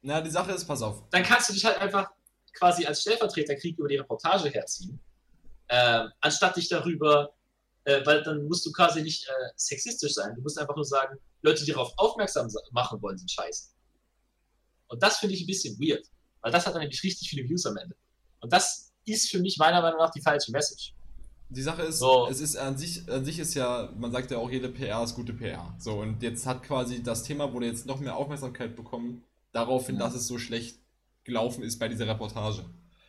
[0.03, 1.03] Na, die Sache ist, pass auf.
[1.11, 2.11] dann kannst du dich halt einfach
[2.55, 4.99] quasi als Stellvertreterkrieg über die Reportage herziehen,
[5.69, 7.35] ähm, anstatt dich darüber,
[7.85, 10.35] äh, weil dann musst du quasi nicht äh, sexistisch sein.
[10.35, 13.71] Du musst einfach nur sagen, Leute, die darauf aufmerksam sa- machen wollen, sind scheiße.
[14.89, 16.07] Und das finde ich ein bisschen weird,
[16.41, 17.95] weil das hat dann nämlich richtig viele Views am Ende.
[18.41, 20.95] Und das ist für mich meiner Meinung nach die falsche Message.
[21.49, 22.27] Die Sache ist, So.
[22.29, 25.15] es ist an sich, an sich ist ja, man sagt ja auch, jede PR ist
[25.15, 25.75] gute PR.
[25.79, 29.23] So, und jetzt hat quasi das Thema, wurde jetzt noch mehr Aufmerksamkeit bekommen,
[29.53, 30.03] daraufhin, Ja.
[30.03, 30.79] dass es so schlecht
[31.25, 32.65] gelaufen ist bei dieser Reportage.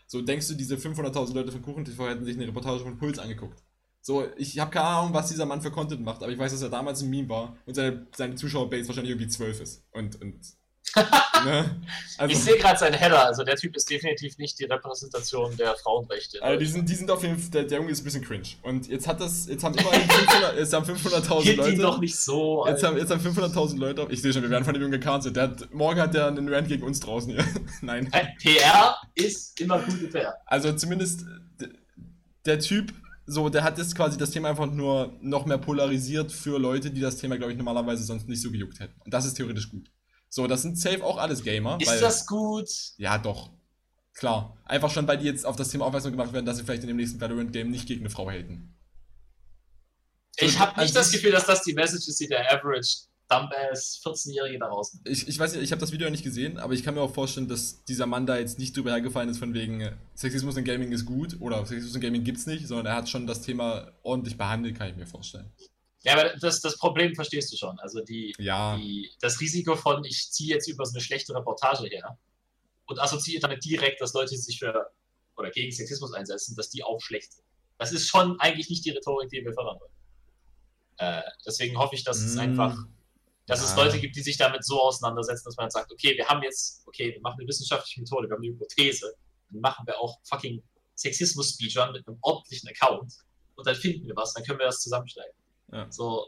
[0.05, 3.19] So, denkst du, diese 500.000 Leute von Kuchen TV hätten sich eine Reportage von Puls
[3.19, 3.63] angeguckt?
[4.01, 6.61] So, ich habe keine Ahnung, was dieser Mann für Content macht, aber ich weiß, dass
[6.61, 9.83] er damals ein Meme war und seine, seine Zuschauerbase wahrscheinlich irgendwie 12 ist.
[9.91, 10.39] Und, und,
[11.45, 11.81] ne?
[12.17, 15.75] Also, ich sehe gerade seinen Header, also der Typ ist definitiv nicht die Repräsentation der
[15.75, 16.41] Frauenrechte.
[16.41, 18.47] Also die sind, die sind auf jeden Fall, der, der Junge ist ein bisschen cringe.
[18.63, 21.71] Und jetzt hat das, jetzt haben immerhin 500, jetzt haben 500.000 Hielt Leute.
[21.71, 22.65] ihn doch nicht so.
[22.65, 22.87] Jetzt Alter.
[22.87, 25.35] haben, jetzt haben 500.000 Leute, ich sehe schon, wir werden von dem Jungen gecancelt.
[25.35, 27.45] Der hat, morgen hat der einen Rant gegen uns draußen hier.
[27.81, 28.11] Nein.
[28.41, 30.35] PR ist immer gute PR.
[30.45, 31.25] Also zumindest
[32.45, 32.93] der Typ,
[33.25, 37.01] so, der hat jetzt quasi das Thema einfach nur noch mehr polarisiert für Leute, die
[37.01, 38.93] das Thema, glaube ich, normalerweise sonst nicht so gejuckt hätten.
[39.03, 39.91] Und das ist theoretisch gut.
[40.29, 41.77] So, das sind safe auch alles Gamer.
[41.81, 42.69] Ist das gut?
[42.97, 43.49] Ja, doch.
[44.13, 44.57] Klar.
[44.65, 46.87] Einfach schon, weil die jetzt auf das Thema aufmerksam gemacht werden, dass sie vielleicht in
[46.87, 48.73] dem nächsten Valorant-Game nicht gegen eine Frau haten.
[50.39, 52.51] Ich So, habe an nicht das sich- Gefühl, dass das die Message ist, die der
[52.51, 55.07] Average Dumbass 14-Jährige daraus nimmt.
[55.09, 57.01] Ich, ich weiß nicht, ich habe das Video ja nicht gesehen, aber ich kann mir
[57.01, 60.55] auch vorstellen, dass dieser Mann da jetzt nicht drüber hergefallen ist, von wegen äh, Sexismus
[60.57, 63.41] in Gaming ist gut oder Sexismus in Gaming gibt's nicht, sondern er hat schon das
[63.41, 65.51] Thema ordentlich behandelt, kann ich mir vorstellen.
[66.07, 67.77] Ja, aber das, das Problem verstehst du schon.
[67.79, 71.87] Also die, Ja, die, das Risiko von, ich ziehe jetzt über so eine schlechte Reportage
[71.87, 72.17] her
[72.85, 74.89] und assoziiere damit direkt, dass Leute sich für
[75.35, 77.43] oder gegen Sexismus einsetzen, dass die auch schlecht sind.
[77.77, 79.91] Das ist schon eigentlich nicht die Rhetorik, die wir fördern wollen.
[80.97, 82.39] Äh, deswegen hoffe ich, dass es Mm.
[82.39, 82.75] einfach,
[83.45, 83.83] dass es Ja.
[83.83, 86.87] Leute gibt, die sich damit so auseinandersetzen, dass man dann sagt, okay, wir haben jetzt,
[86.87, 89.13] okay, wir machen eine wissenschaftliche Methode, wir haben eine Hypothese,
[89.51, 90.63] dann machen wir auch fucking
[90.95, 93.13] Sexismus-Speedrun mit einem ordentlichen Account
[93.55, 95.33] und dann finden wir was, dann können wir das zusammenschneiden.
[95.71, 95.91] Ja.
[95.91, 96.27] So,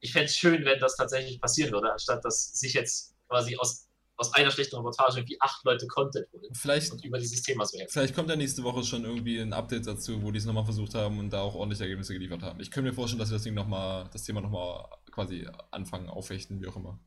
[0.00, 3.88] ich fände es schön, wenn das tatsächlich passieren würde, anstatt dass sich jetzt quasi aus,
[4.16, 7.78] aus einer schlechten Reportage wie acht Leute Content holen vielleicht, und über dieses Thema so
[7.78, 7.92] helfen.
[7.92, 10.94] vielleicht kommt ja nächste Woche schon irgendwie ein Update dazu, wo die es nochmal versucht
[10.94, 12.60] haben und da auch ordentliche Ergebnisse geliefert haben.
[12.60, 16.08] Ich könnte mir vorstellen, dass wir das Ding noch mal, das Thema nochmal quasi anfangen,
[16.08, 16.98] aufhechten, wie auch immer.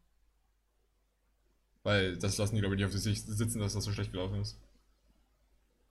[1.83, 4.39] Weil das lassen die, glaube ich, nicht auf sich sitzen, dass das so schlecht gelaufen
[4.41, 4.59] ist.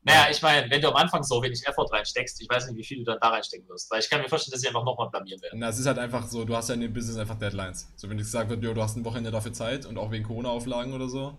[0.03, 2.85] Naja, ich meine, wenn du am Anfang so wenig Effort reinsteckst, ich weiß nicht, wie
[2.85, 5.11] viel du dann da reinstecken wirst, weil ich kann mir vorstellen, dass sie einfach nochmal
[5.11, 5.59] blamieren werden.
[5.59, 7.89] Na, es ist halt einfach so, du hast ja in dem Business einfach Deadlines.
[7.97, 11.09] So, wenn gesagt wird, du hast ein Wochenende dafür Zeit und auch wegen Corona-Auflagen oder
[11.09, 11.39] so.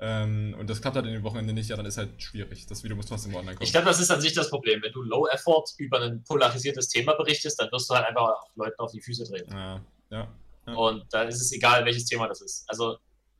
[0.00, 2.66] Ähm, und das klappt halt in dem Wochenende nicht, ja, dann ist halt schwierig.
[2.66, 3.64] Das Video muss trotzdem online kommen.
[3.64, 4.82] Ich glaube, das ist an sich das Problem.
[4.82, 8.50] Wenn du Low Effort über ein polarisiertes Thema berichtest, dann wirst du halt einfach auf
[8.56, 9.52] Leuten auf die Füße treten.
[9.52, 9.80] ja,
[10.10, 10.28] ja.
[10.66, 10.74] Ja.
[10.74, 12.64] Und da ist es egal, welches Thema das ist.
[12.68, 12.96] Also,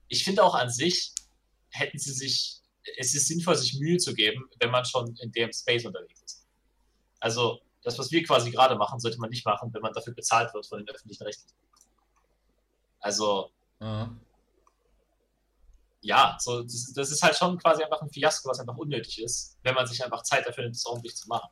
[0.08, 1.12] ich finde auch an sich,
[1.70, 2.60] hätten sie sich,
[2.98, 6.46] es ist sinnvoll, sich Mühe zu geben, wenn man schon in dem Space unterwegs ist.
[7.20, 10.52] Also, das, was wir quasi gerade machen, sollte man nicht machen, wenn man dafür bezahlt
[10.54, 11.44] wird von den öffentlichen Rechten.
[13.00, 14.08] Also, Ah.
[16.02, 19.58] ja, so, das, das ist halt schon quasi einfach ein Fiasko, was einfach unnötig ist,
[19.62, 21.50] wenn man sich einfach Zeit dafür nimmt, das ordentlich zu machen.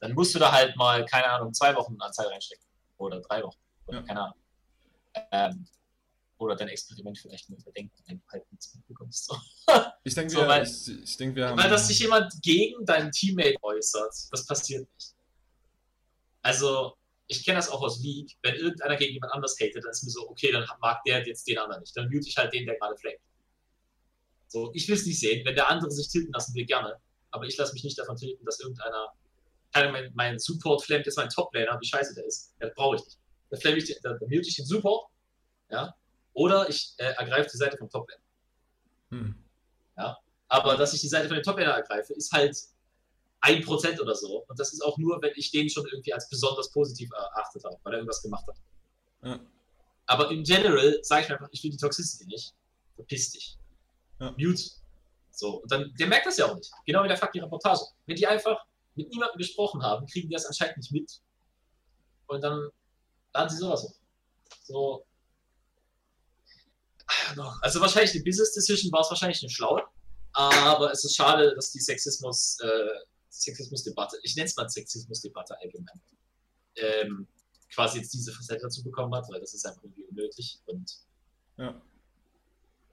[0.00, 2.64] Dann musst du da halt mal, keine Ahnung, zwei Wochen an Zeit reinstecken.
[2.98, 3.58] Oder drei Wochen.
[3.86, 4.04] Oder Ja.
[4.06, 4.36] keine Ahnung.
[5.32, 5.66] Ähm,
[6.40, 9.26] oder dein Experiment vielleicht mal überdenken, wenn du halt nichts mitbekommst.
[9.26, 9.36] So.
[10.04, 11.58] Ich denke, So, wir, weil- ich, ich denk, wir haben.
[11.58, 15.14] Weil dass sich jemand gegen deinen Teammate äußert, das passiert nicht.
[16.42, 16.94] Also,
[17.26, 20.10] ich kenne das auch aus League, wenn irgendeiner gegen jemand anders hatet, dann ist mir
[20.10, 21.96] so, okay, dann mag der jetzt den anderen nicht.
[21.96, 23.20] Dann mute ich halt den, der gerade flankt.
[24.48, 25.44] So, ich will es nicht sehen.
[25.44, 26.96] Wenn der andere sich tilten lassen will, gerne.
[27.30, 29.12] Aber ich lasse mich nicht davon tilten, dass irgendeiner,
[29.74, 32.54] mein, mein Support flammt jetzt mein Top-Laner, wie scheiße der ist.
[32.58, 33.18] Das brauche ich nicht.
[33.50, 35.08] Da, flamme ich, den- da, da mute ich den Support,
[35.70, 35.94] ja,
[36.32, 38.22] oder ich äh, ergreife die Seite vom Top-Laner.
[39.10, 39.34] Hm.
[40.50, 42.56] Aber dass ich die Seite von den Top-Laner ergreife, ist halt
[43.40, 44.44] ein Prozent oder so.
[44.48, 47.78] Und das ist auch nur, wenn ich den schon irgendwie als besonders positiv erachtet habe,
[47.84, 48.56] weil er irgendwas gemacht hat.
[49.22, 49.40] Ja.
[50.06, 52.52] Aber in general sage ich mir einfach, ich will die Toxicity nicht.
[52.96, 53.58] Verpiss dich.
[54.18, 54.32] Ja.
[54.32, 54.60] Mute.
[55.30, 55.62] So.
[55.62, 56.70] Und dann, der merkt das ja auch nicht.
[56.84, 57.82] Genau wie der fucking Reportage.
[58.06, 58.60] Wenn die einfach
[58.96, 61.20] mit niemandem gesprochen haben, kriegen die das anscheinend nicht mit.
[62.26, 62.70] Und dann
[63.32, 63.94] laden sie sowas hoch.
[64.64, 65.06] So.
[67.62, 69.82] Also wahrscheinlich eine Business Decision war es wahrscheinlich eine schlaue,
[70.32, 72.88] aber es ist schade, dass die Sexismus, äh,
[73.30, 76.00] Sexismusdebatte, ich nenne es mal Sexismusdebatte allgemein,
[76.76, 77.26] ähm,
[77.72, 80.58] quasi jetzt diese Facette dazu bekommen hat, weil das ist einfach irgendwie unnötig.
[80.66, 80.98] Und
[81.56, 81.80] Ja.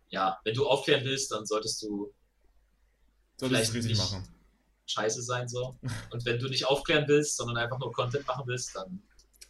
[0.09, 2.13] ja, wenn du aufklären willst, dann solltest du
[3.39, 4.11] Solltest es Vielleicht richtig nicht.
[4.11, 4.27] machen.
[4.87, 5.77] scheiße sein so.
[6.11, 9.01] Und wenn du nicht aufklären willst, sondern einfach nur Content machen willst, dann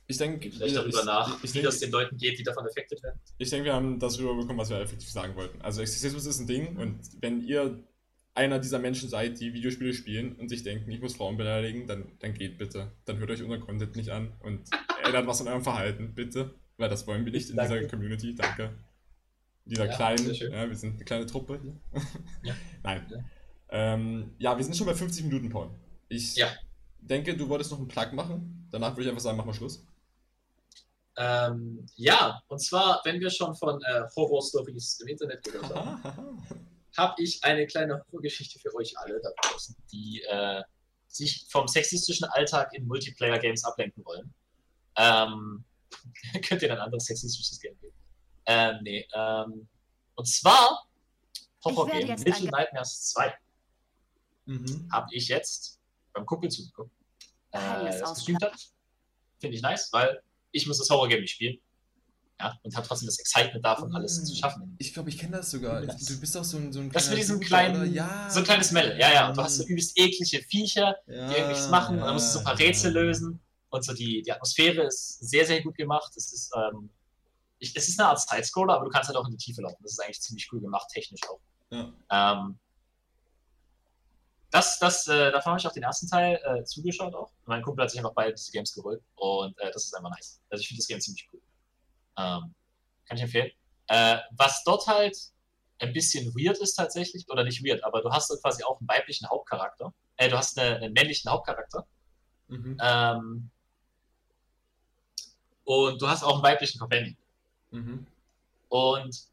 [0.10, 3.04] Ich denke, ich, darüber nach, ich, wie ich das den Leuten geht, die davon affected
[3.04, 3.20] werden.
[3.38, 5.62] ich denke, wir haben das rüberbekommen, was wir effektiv sagen wollten.
[5.62, 7.84] Also Sexismus ist ein Ding und wenn ihr
[8.34, 12.06] einer dieser Menschen seid, die Videospiele spielen und sich denken, ich muss Frauen beleidigen, dann,
[12.20, 12.92] dann geht bitte.
[13.06, 14.62] Dann hört euch unseren Content nicht an und
[15.04, 16.54] ändert was an eurem Verhalten, bitte.
[16.78, 17.88] Weil das wollen wir nicht in dieser Danke.
[17.88, 18.76] Community, danke.
[19.66, 21.76] In dieser Ja, kleinen, ja, wir sind eine kleine Truppe hier.
[22.44, 22.56] Ja.
[22.84, 23.06] Nein.
[23.10, 23.18] Ja.
[23.70, 25.72] Ähm, ja, wir sind schon bei 50 Minuten, Paul.
[26.08, 26.48] Ich Ja.
[27.02, 28.68] denke, du wolltest noch einen Plug machen.
[28.72, 29.84] Danach würde ich einfach sagen, machen wir Schluss.
[31.18, 36.48] Ähm, ja, und zwar, wenn wir schon von äh, Horror-Stories im Internet gehört haben,
[36.96, 40.62] habe ich eine kleine Horrorgeschichte für euch alle da draußen, die äh,
[41.08, 44.32] sich vom sexistischen Alltag in Multiplayer-Games ablenken wollen.
[44.96, 45.64] Ähm,
[46.48, 47.96] könnt ihr ein anderes sexistisches Game geben?
[48.46, 49.68] Ähm, nee, ähm,
[50.16, 50.88] und zwar
[51.66, 53.34] Horror-Game jetzt Little ange- Nightmares 2
[54.46, 54.90] mhm.
[54.92, 55.80] habe ich jetzt
[56.14, 56.92] beim Kumpel zugeguckt.
[57.52, 58.54] Äh, das hat.
[59.40, 60.22] Finde ich nice, weil
[60.58, 61.58] ich muss das Horror-Game nicht spielen.
[62.40, 64.76] Ja, und habe trotzdem das Excitement davon, alles zu schaffen.
[64.78, 65.82] Ich glaube, ich kenne das sogar.
[65.82, 68.30] Das- Du bist doch so ein, so ein Das mit diesem kleinen, ja.
[68.30, 69.30] so ein kleines Melle, ja, ja.
[69.30, 72.40] Und du hast so übelst eklige Viecher, die irgendwas machen und dann musst du so
[72.40, 73.40] ein paar Rätsel lösen.
[73.70, 76.14] Und so die, die Atmosphäre ist sehr, sehr gut gemacht.
[76.16, 76.90] Es ist, ähm,
[77.60, 79.78] ich, es ist eine Art Sidescroller, aber du kannst halt auch in die Tiefe laufen.
[79.82, 81.40] Das ist eigentlich ziemlich cool gemacht, technisch auch.
[81.72, 81.92] Ja.
[82.12, 82.60] Ähm,
[84.52, 87.32] das, das, äh, davon habe ich auch den ersten Teil äh, zugeschaut auch.
[87.48, 90.40] Mein Kumpel hat sich einfach beide diese Games geholt und äh, das ist einfach nice.
[90.50, 91.42] Also ich finde das Game ziemlich cool.
[92.18, 92.54] Ähm,
[93.08, 93.52] kann ich empfehlen.
[93.88, 95.18] Äh, was dort halt
[95.80, 98.90] ein bisschen weird ist tatsächlich, oder nicht weird, aber du hast dort quasi auch einen
[98.90, 99.94] weiblichen Hauptcharakter.
[100.18, 101.86] Äh, du hast eine, einen männlichen Hauptcharakter.
[102.48, 102.78] Mhm.
[102.82, 103.50] Ähm,
[105.64, 107.16] und du hast auch einen weiblichen Companion.
[107.72, 108.08] Mhm.
[108.70, 109.24] Und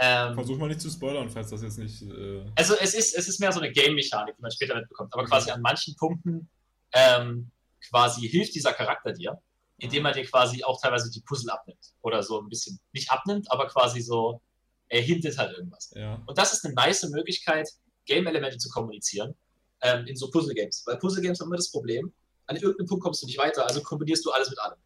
[0.00, 2.02] ähm, Versuch mal nicht zu spoilern, falls das jetzt nicht.
[2.02, 5.12] Äh, Also es ist, es ist mehr so eine Game-Mechanik, die man später mitbekommt.
[5.12, 5.30] Aber Okay.
[5.30, 6.48] quasi an manchen Punkten
[6.92, 7.50] ähm,
[7.88, 9.40] quasi hilft dieser Charakter dir,
[9.78, 11.92] indem er dir quasi auch teilweise die Puzzle abnimmt.
[12.02, 14.40] Oder so ein bisschen, nicht abnimmt, aber quasi so,
[14.88, 15.90] er hintet halt irgendwas.
[15.94, 16.20] ja.
[16.26, 17.68] Und das ist eine nice Möglichkeit,
[18.06, 19.34] Game-Elemente zu kommunizieren
[19.82, 20.82] ähm, in so Puzzle-Games.
[20.86, 22.12] Weil Puzzle-Games haben immer das Problem,
[22.46, 24.78] an irgendeinem Punkt kommst du nicht weiter, also kombinierst du alles mit allem.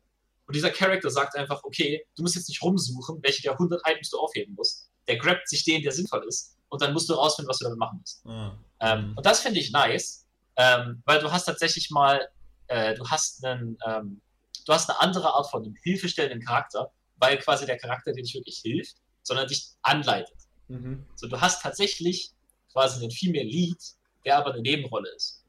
[0.46, 4.11] Und dieser Charakter sagt einfach, okay, du musst jetzt nicht rumsuchen, welche der 100 Items
[4.11, 4.90] du aufheben musst.
[5.07, 7.78] Der grabt sich den, der sinnvoll ist, und dann musst du rausfinden, was du damit
[7.78, 8.26] machen musst.
[8.26, 8.59] Ah.
[8.80, 9.16] Ähm, Mhm.
[9.16, 10.22] und das finde ich nice,
[10.57, 12.28] ähm, weil du hast tatsächlich mal,
[12.68, 14.20] äh, du hast einen, ähm,
[14.66, 18.34] du hast eine andere Art von einem hilfestellenden Charakter, weil quasi der Charakter dir nicht
[18.34, 20.36] wirklich hilft, sondern dich anleitet.
[20.68, 21.07] Mhm.
[21.16, 22.32] So, du hast tatsächlich
[22.72, 23.78] quasi einen Female Lead,
[24.24, 25.42] der aber eine Nebenrolle ist.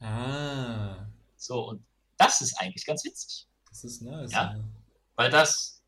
[0.00, 1.06] Ah.
[1.36, 1.84] So, und
[2.16, 3.46] das ist eigentlich ganz witzig.
[3.68, 4.32] Das ist nice.
[4.32, 4.56] Ja.
[5.16, 5.82] Weil das,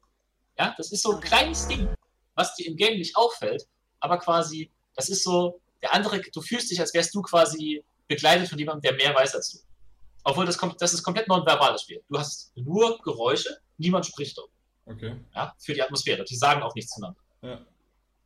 [0.58, 1.88] ja, das ist so ein kleines Ding,
[2.34, 3.66] was dir im Game nicht auffällt,
[4.00, 8.48] aber quasi, das ist so, der andere, du fühlst dich, als wärst du quasi begleitet
[8.48, 9.58] von jemandem, der mehr weiß als du.
[10.24, 12.02] Obwohl das, kommt, das ist komplett nonverbales Spiel.
[12.08, 14.50] Du hast nur Geräusche, niemand spricht dort,
[14.84, 15.16] Okay.
[15.34, 16.24] ja, für die Atmosphäre.
[16.24, 17.20] Die sagen auch nichts zueinander.
[17.40, 17.64] Ja.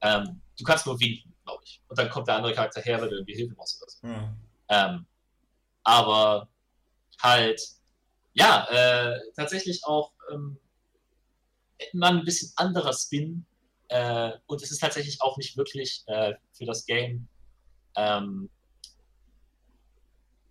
[0.01, 1.80] Ähm, du kannst nur winken, glaube ich.
[1.87, 4.07] Und dann kommt der andere Charakter her, weil du irgendwie Hilfe brauchst oder so.
[4.09, 4.37] Ja.
[4.68, 5.07] Ähm,
[5.85, 6.49] aber
[7.22, 7.61] halt,
[8.32, 10.59] ja, äh, tatsächlich auch ähm,
[11.93, 13.45] mal ein bisschen anderer Spin.
[13.89, 17.28] Äh, und es ist tatsächlich auch nicht wirklich äh, für das Game.
[17.97, 18.51] Ähm,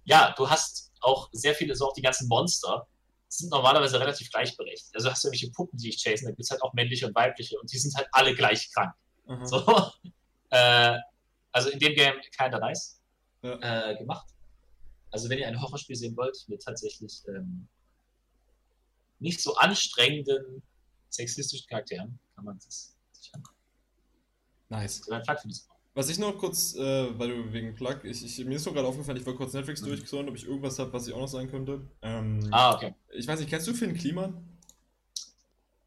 [0.05, 2.87] ja, du hast auch sehr viele, so auch die ganzen Monster
[3.27, 4.93] sind normalerweise relativ gleichberechtigt.
[4.95, 7.15] Also du hast irgendwelche Puppen, die dich chasen, da gibt es halt auch männliche und
[7.15, 8.93] weibliche und die sind halt alle gleich krank.
[9.27, 9.45] Aha.
[9.45, 9.91] So.
[10.51, 10.97] äh,
[11.51, 12.99] also in dem Game kinda nice
[13.41, 13.91] Ja.
[13.91, 14.27] äh, gemacht.
[15.11, 17.67] Also wenn ihr ein Horrorspiel sehen wollt mit tatsächlich ähm,
[19.19, 20.63] nicht so anstrengenden
[21.09, 23.57] sexistischen Charakteren, kann man das sich angucken.
[24.69, 24.99] Nice.
[24.99, 25.63] Das ist ein Plug für diese.
[25.95, 28.87] Was ich noch kurz, äh, weil du wegen Plug, ich, ich, mir ist doch gerade
[28.87, 29.87] aufgefallen, ich wollte kurz Netflix Mhm.
[29.87, 31.81] durchgeschaut, ob ich irgendwas habe, was ich auch noch sagen könnte.
[32.01, 32.95] Ähm, Ah, okay.
[33.11, 34.33] Ich weiß nicht, kennst du Finn Kliman?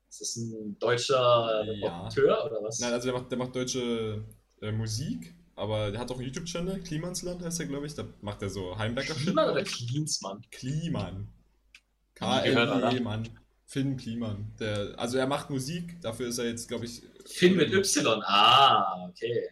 [0.08, 2.04] Ist das ein deutscher äh, Ja.
[2.06, 2.78] Auteur oder was?
[2.78, 4.24] Nein, also der macht, der macht deutsche
[4.62, 7.94] äh, Musik, aber der hat auch einen YouTube-Channel, Klimansland heißt er, glaube ich.
[7.94, 9.24] Da macht er so Heimwerker-Shit.
[9.24, 9.62] Kliman oder.
[9.64, 10.40] Klinsmann?
[10.52, 11.28] Kliman.
[12.14, 13.00] Gehört, K-L-I-E, oder?
[13.00, 13.28] Mann.
[13.66, 14.54] Finn Kliman.
[14.60, 17.02] Der, also er macht Musik, dafür ist er jetzt, glaube ich.
[17.26, 18.22] Finn mit Y.
[18.24, 19.50] Ah, okay.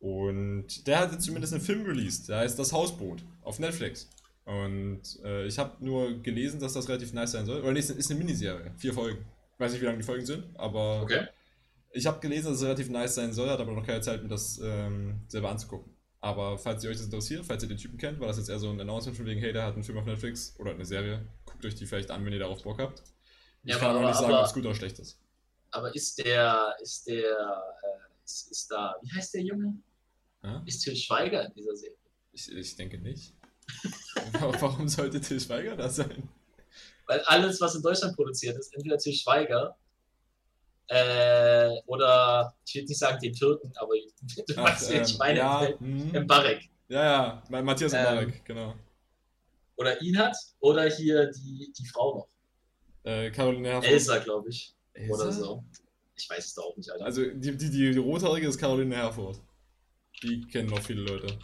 [0.00, 4.08] Und der hat jetzt zumindest einen Film released, der heißt Das Hausboot auf Netflix.
[4.44, 7.60] Und äh, ich habe nur gelesen, dass das relativ nice sein soll.
[7.60, 8.72] Oder nee, ist eine Miniserie.
[8.78, 9.24] Vier Folgen.
[9.54, 11.26] Ich weiß nicht, wie lange die Folgen sind, aber Okay.
[11.90, 14.28] ich habe gelesen, dass es relativ nice sein soll, hat aber noch keine Zeit, mir
[14.28, 15.92] das ähm, selber anzugucken.
[16.20, 18.58] Aber falls ihr euch das interessiert, falls ihr den Typen kennt, war das jetzt eher
[18.58, 21.26] so ein Announcement von wegen, hey, der hat einen Film auf Netflix oder eine Serie.
[21.44, 23.02] Guckt euch die vielleicht an, wenn ihr darauf Bock habt.
[23.64, 25.18] Ich Ja, kann aber, aber- nicht sagen, ob es gut oder schlecht ist.
[25.70, 29.74] Aber ist der, ist der, äh, ist, ist da, wie heißt der Junge?
[30.42, 30.62] Ja?
[30.66, 31.96] Ist Til Schweiger in dieser Serie?
[32.32, 33.34] Ich, ich denke nicht.
[34.40, 36.28] Warum sollte Til Schweiger da sein?
[37.06, 39.76] Weil alles, was in Deutschland produziert ist, entweder Til Schweiger
[40.88, 43.94] äh, oder, ich will nicht sagen den Türken, aber
[44.48, 46.26] du weißt, wen ich ähm, meine, ja, im hm.
[46.26, 46.68] Barek.
[46.88, 48.74] ja, ja, Ma- Matthias Ähm, Mbarek, genau.
[49.76, 52.28] Oder ihn hat, oder hier die, die Frau noch.
[53.04, 53.92] Äh, Caroline Herford.
[53.92, 54.74] Elsa, glaube ich.
[54.92, 55.14] Elsa?
[55.14, 55.64] Oder so.
[56.16, 57.04] Ich weiß es doch auch nicht, Alter.
[57.04, 59.38] Also die, die, die, die rothaarige ist Caroline Herford.
[60.22, 61.38] Die kennen noch viele Leute.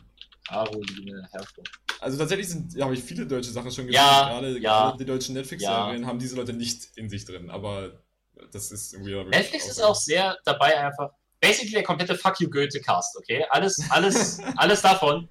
[0.49, 1.69] Caroline Herford.
[2.01, 4.03] Also tatsächlich sind, ja, habe ich viele deutsche Sachen schon gesehen.
[4.03, 4.97] Ja, gerade, ja.
[4.99, 8.05] die deutschen Netflix-Serien haben diese Leute nicht in sich drin, aber
[8.53, 9.15] das ist irgendwie.
[9.25, 11.11] Netflix ist auch sehr dabei einfach.
[11.41, 13.45] Basically der komplette Fuck You Goethe-Cast, okay?
[13.51, 15.29] Alles, alles, alles davon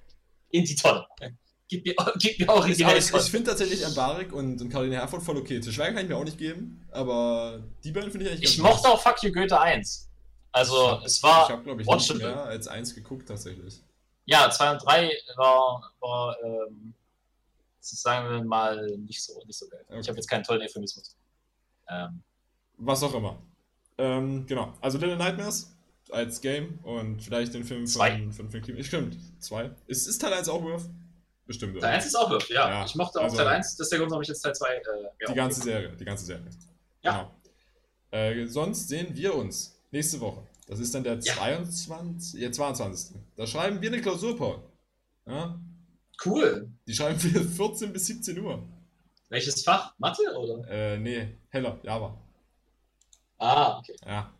[0.50, 1.04] in die Tonne.
[1.68, 4.96] Gib mir, gib mir Ich, aber originell ich, ich finde tatsächlich Mbarek und, und Caroline
[4.96, 5.60] Herford voll okay.
[5.60, 8.58] Zu Schweigen kann ich mir auch nicht geben, aber die beiden finde ich eigentlich Ich
[8.58, 10.08] mochte auch Fuck You Goethe 1.
[10.54, 13.82] Also, Ich hab- es war, Ich habe, glaube ich, nicht mehr als eins geguckt tatsächlich.
[14.24, 16.94] ja, 2 und 3 war, war ähm,
[17.80, 19.84] sagen wir mal, nicht so, nicht so geil.
[19.88, 20.06] Ich Okay.
[20.08, 21.16] habe jetzt keinen tollen Euphemismus.
[21.88, 22.22] Ähm,
[22.78, 23.42] Was auch immer.
[23.98, 24.72] Ähm, genau.
[24.80, 25.74] Also Little Nightmares
[26.10, 28.12] als Game und vielleicht den Film Zwei.
[28.18, 28.82] von, von, von Kim.
[28.82, 29.70] Stimmt, zwei.
[29.88, 30.88] Ist, ist Teil 1 auch Worth?
[31.46, 31.78] Bestimmt.
[31.80, 32.68] Teil 1 ist auch Wirf, ja.
[32.70, 34.54] Ja, Ich mochte auch also- Teil 1, das ist der Grund, warum ich jetzt Teil
[34.54, 34.82] 2 äh,
[35.28, 36.48] Die ganze Serie, die ganze Serie.
[37.02, 37.12] Ja.
[37.12, 37.30] Genau.
[38.12, 40.42] Äh, sonst sehen wir uns nächste Woche.
[40.66, 41.34] Das ist dann der Ja.
[41.34, 42.40] 22.
[42.40, 43.16] Ja, 22.
[43.36, 44.62] Da schreiben wir eine Klausur, Paul.
[45.26, 45.58] Ja?
[46.24, 46.70] Cool.
[46.86, 48.62] Die schreiben wir 14 bis 17 Uhr.
[49.28, 49.94] Welches Fach?
[49.98, 50.68] Mathe oder?
[50.68, 52.16] Äh, nee, heller, Java.
[53.38, 53.96] Ah, okay.
[54.04, 54.32] Ja.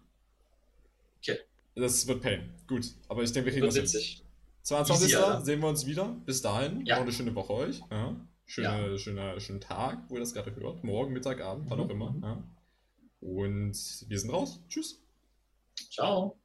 [1.18, 1.38] Okay.
[1.74, 2.54] Das wird Pain.
[2.68, 3.84] Gut, aber ich denke, wir kriegen das hin.
[3.84, 4.22] witzig.
[4.62, 5.06] 22.
[5.08, 5.44] Easy, Alter.
[5.44, 6.04] sehen wir uns wieder.
[6.24, 6.86] Bis dahin.
[6.86, 6.96] Ja.
[6.96, 7.80] Noch eine schöne Woche euch.
[7.90, 8.16] Ja.
[8.46, 10.84] Schöne, schöner, schönen Tag, wo ihr das gerade hört.
[10.84, 11.90] Morgen, Mittag, Abend, wann auch Mhm.
[11.90, 12.14] immer.
[12.22, 12.42] Ja.
[13.20, 13.74] Und
[14.08, 14.60] wir sind raus.
[14.68, 15.00] Tschüss.
[15.76, 16.36] Ciao.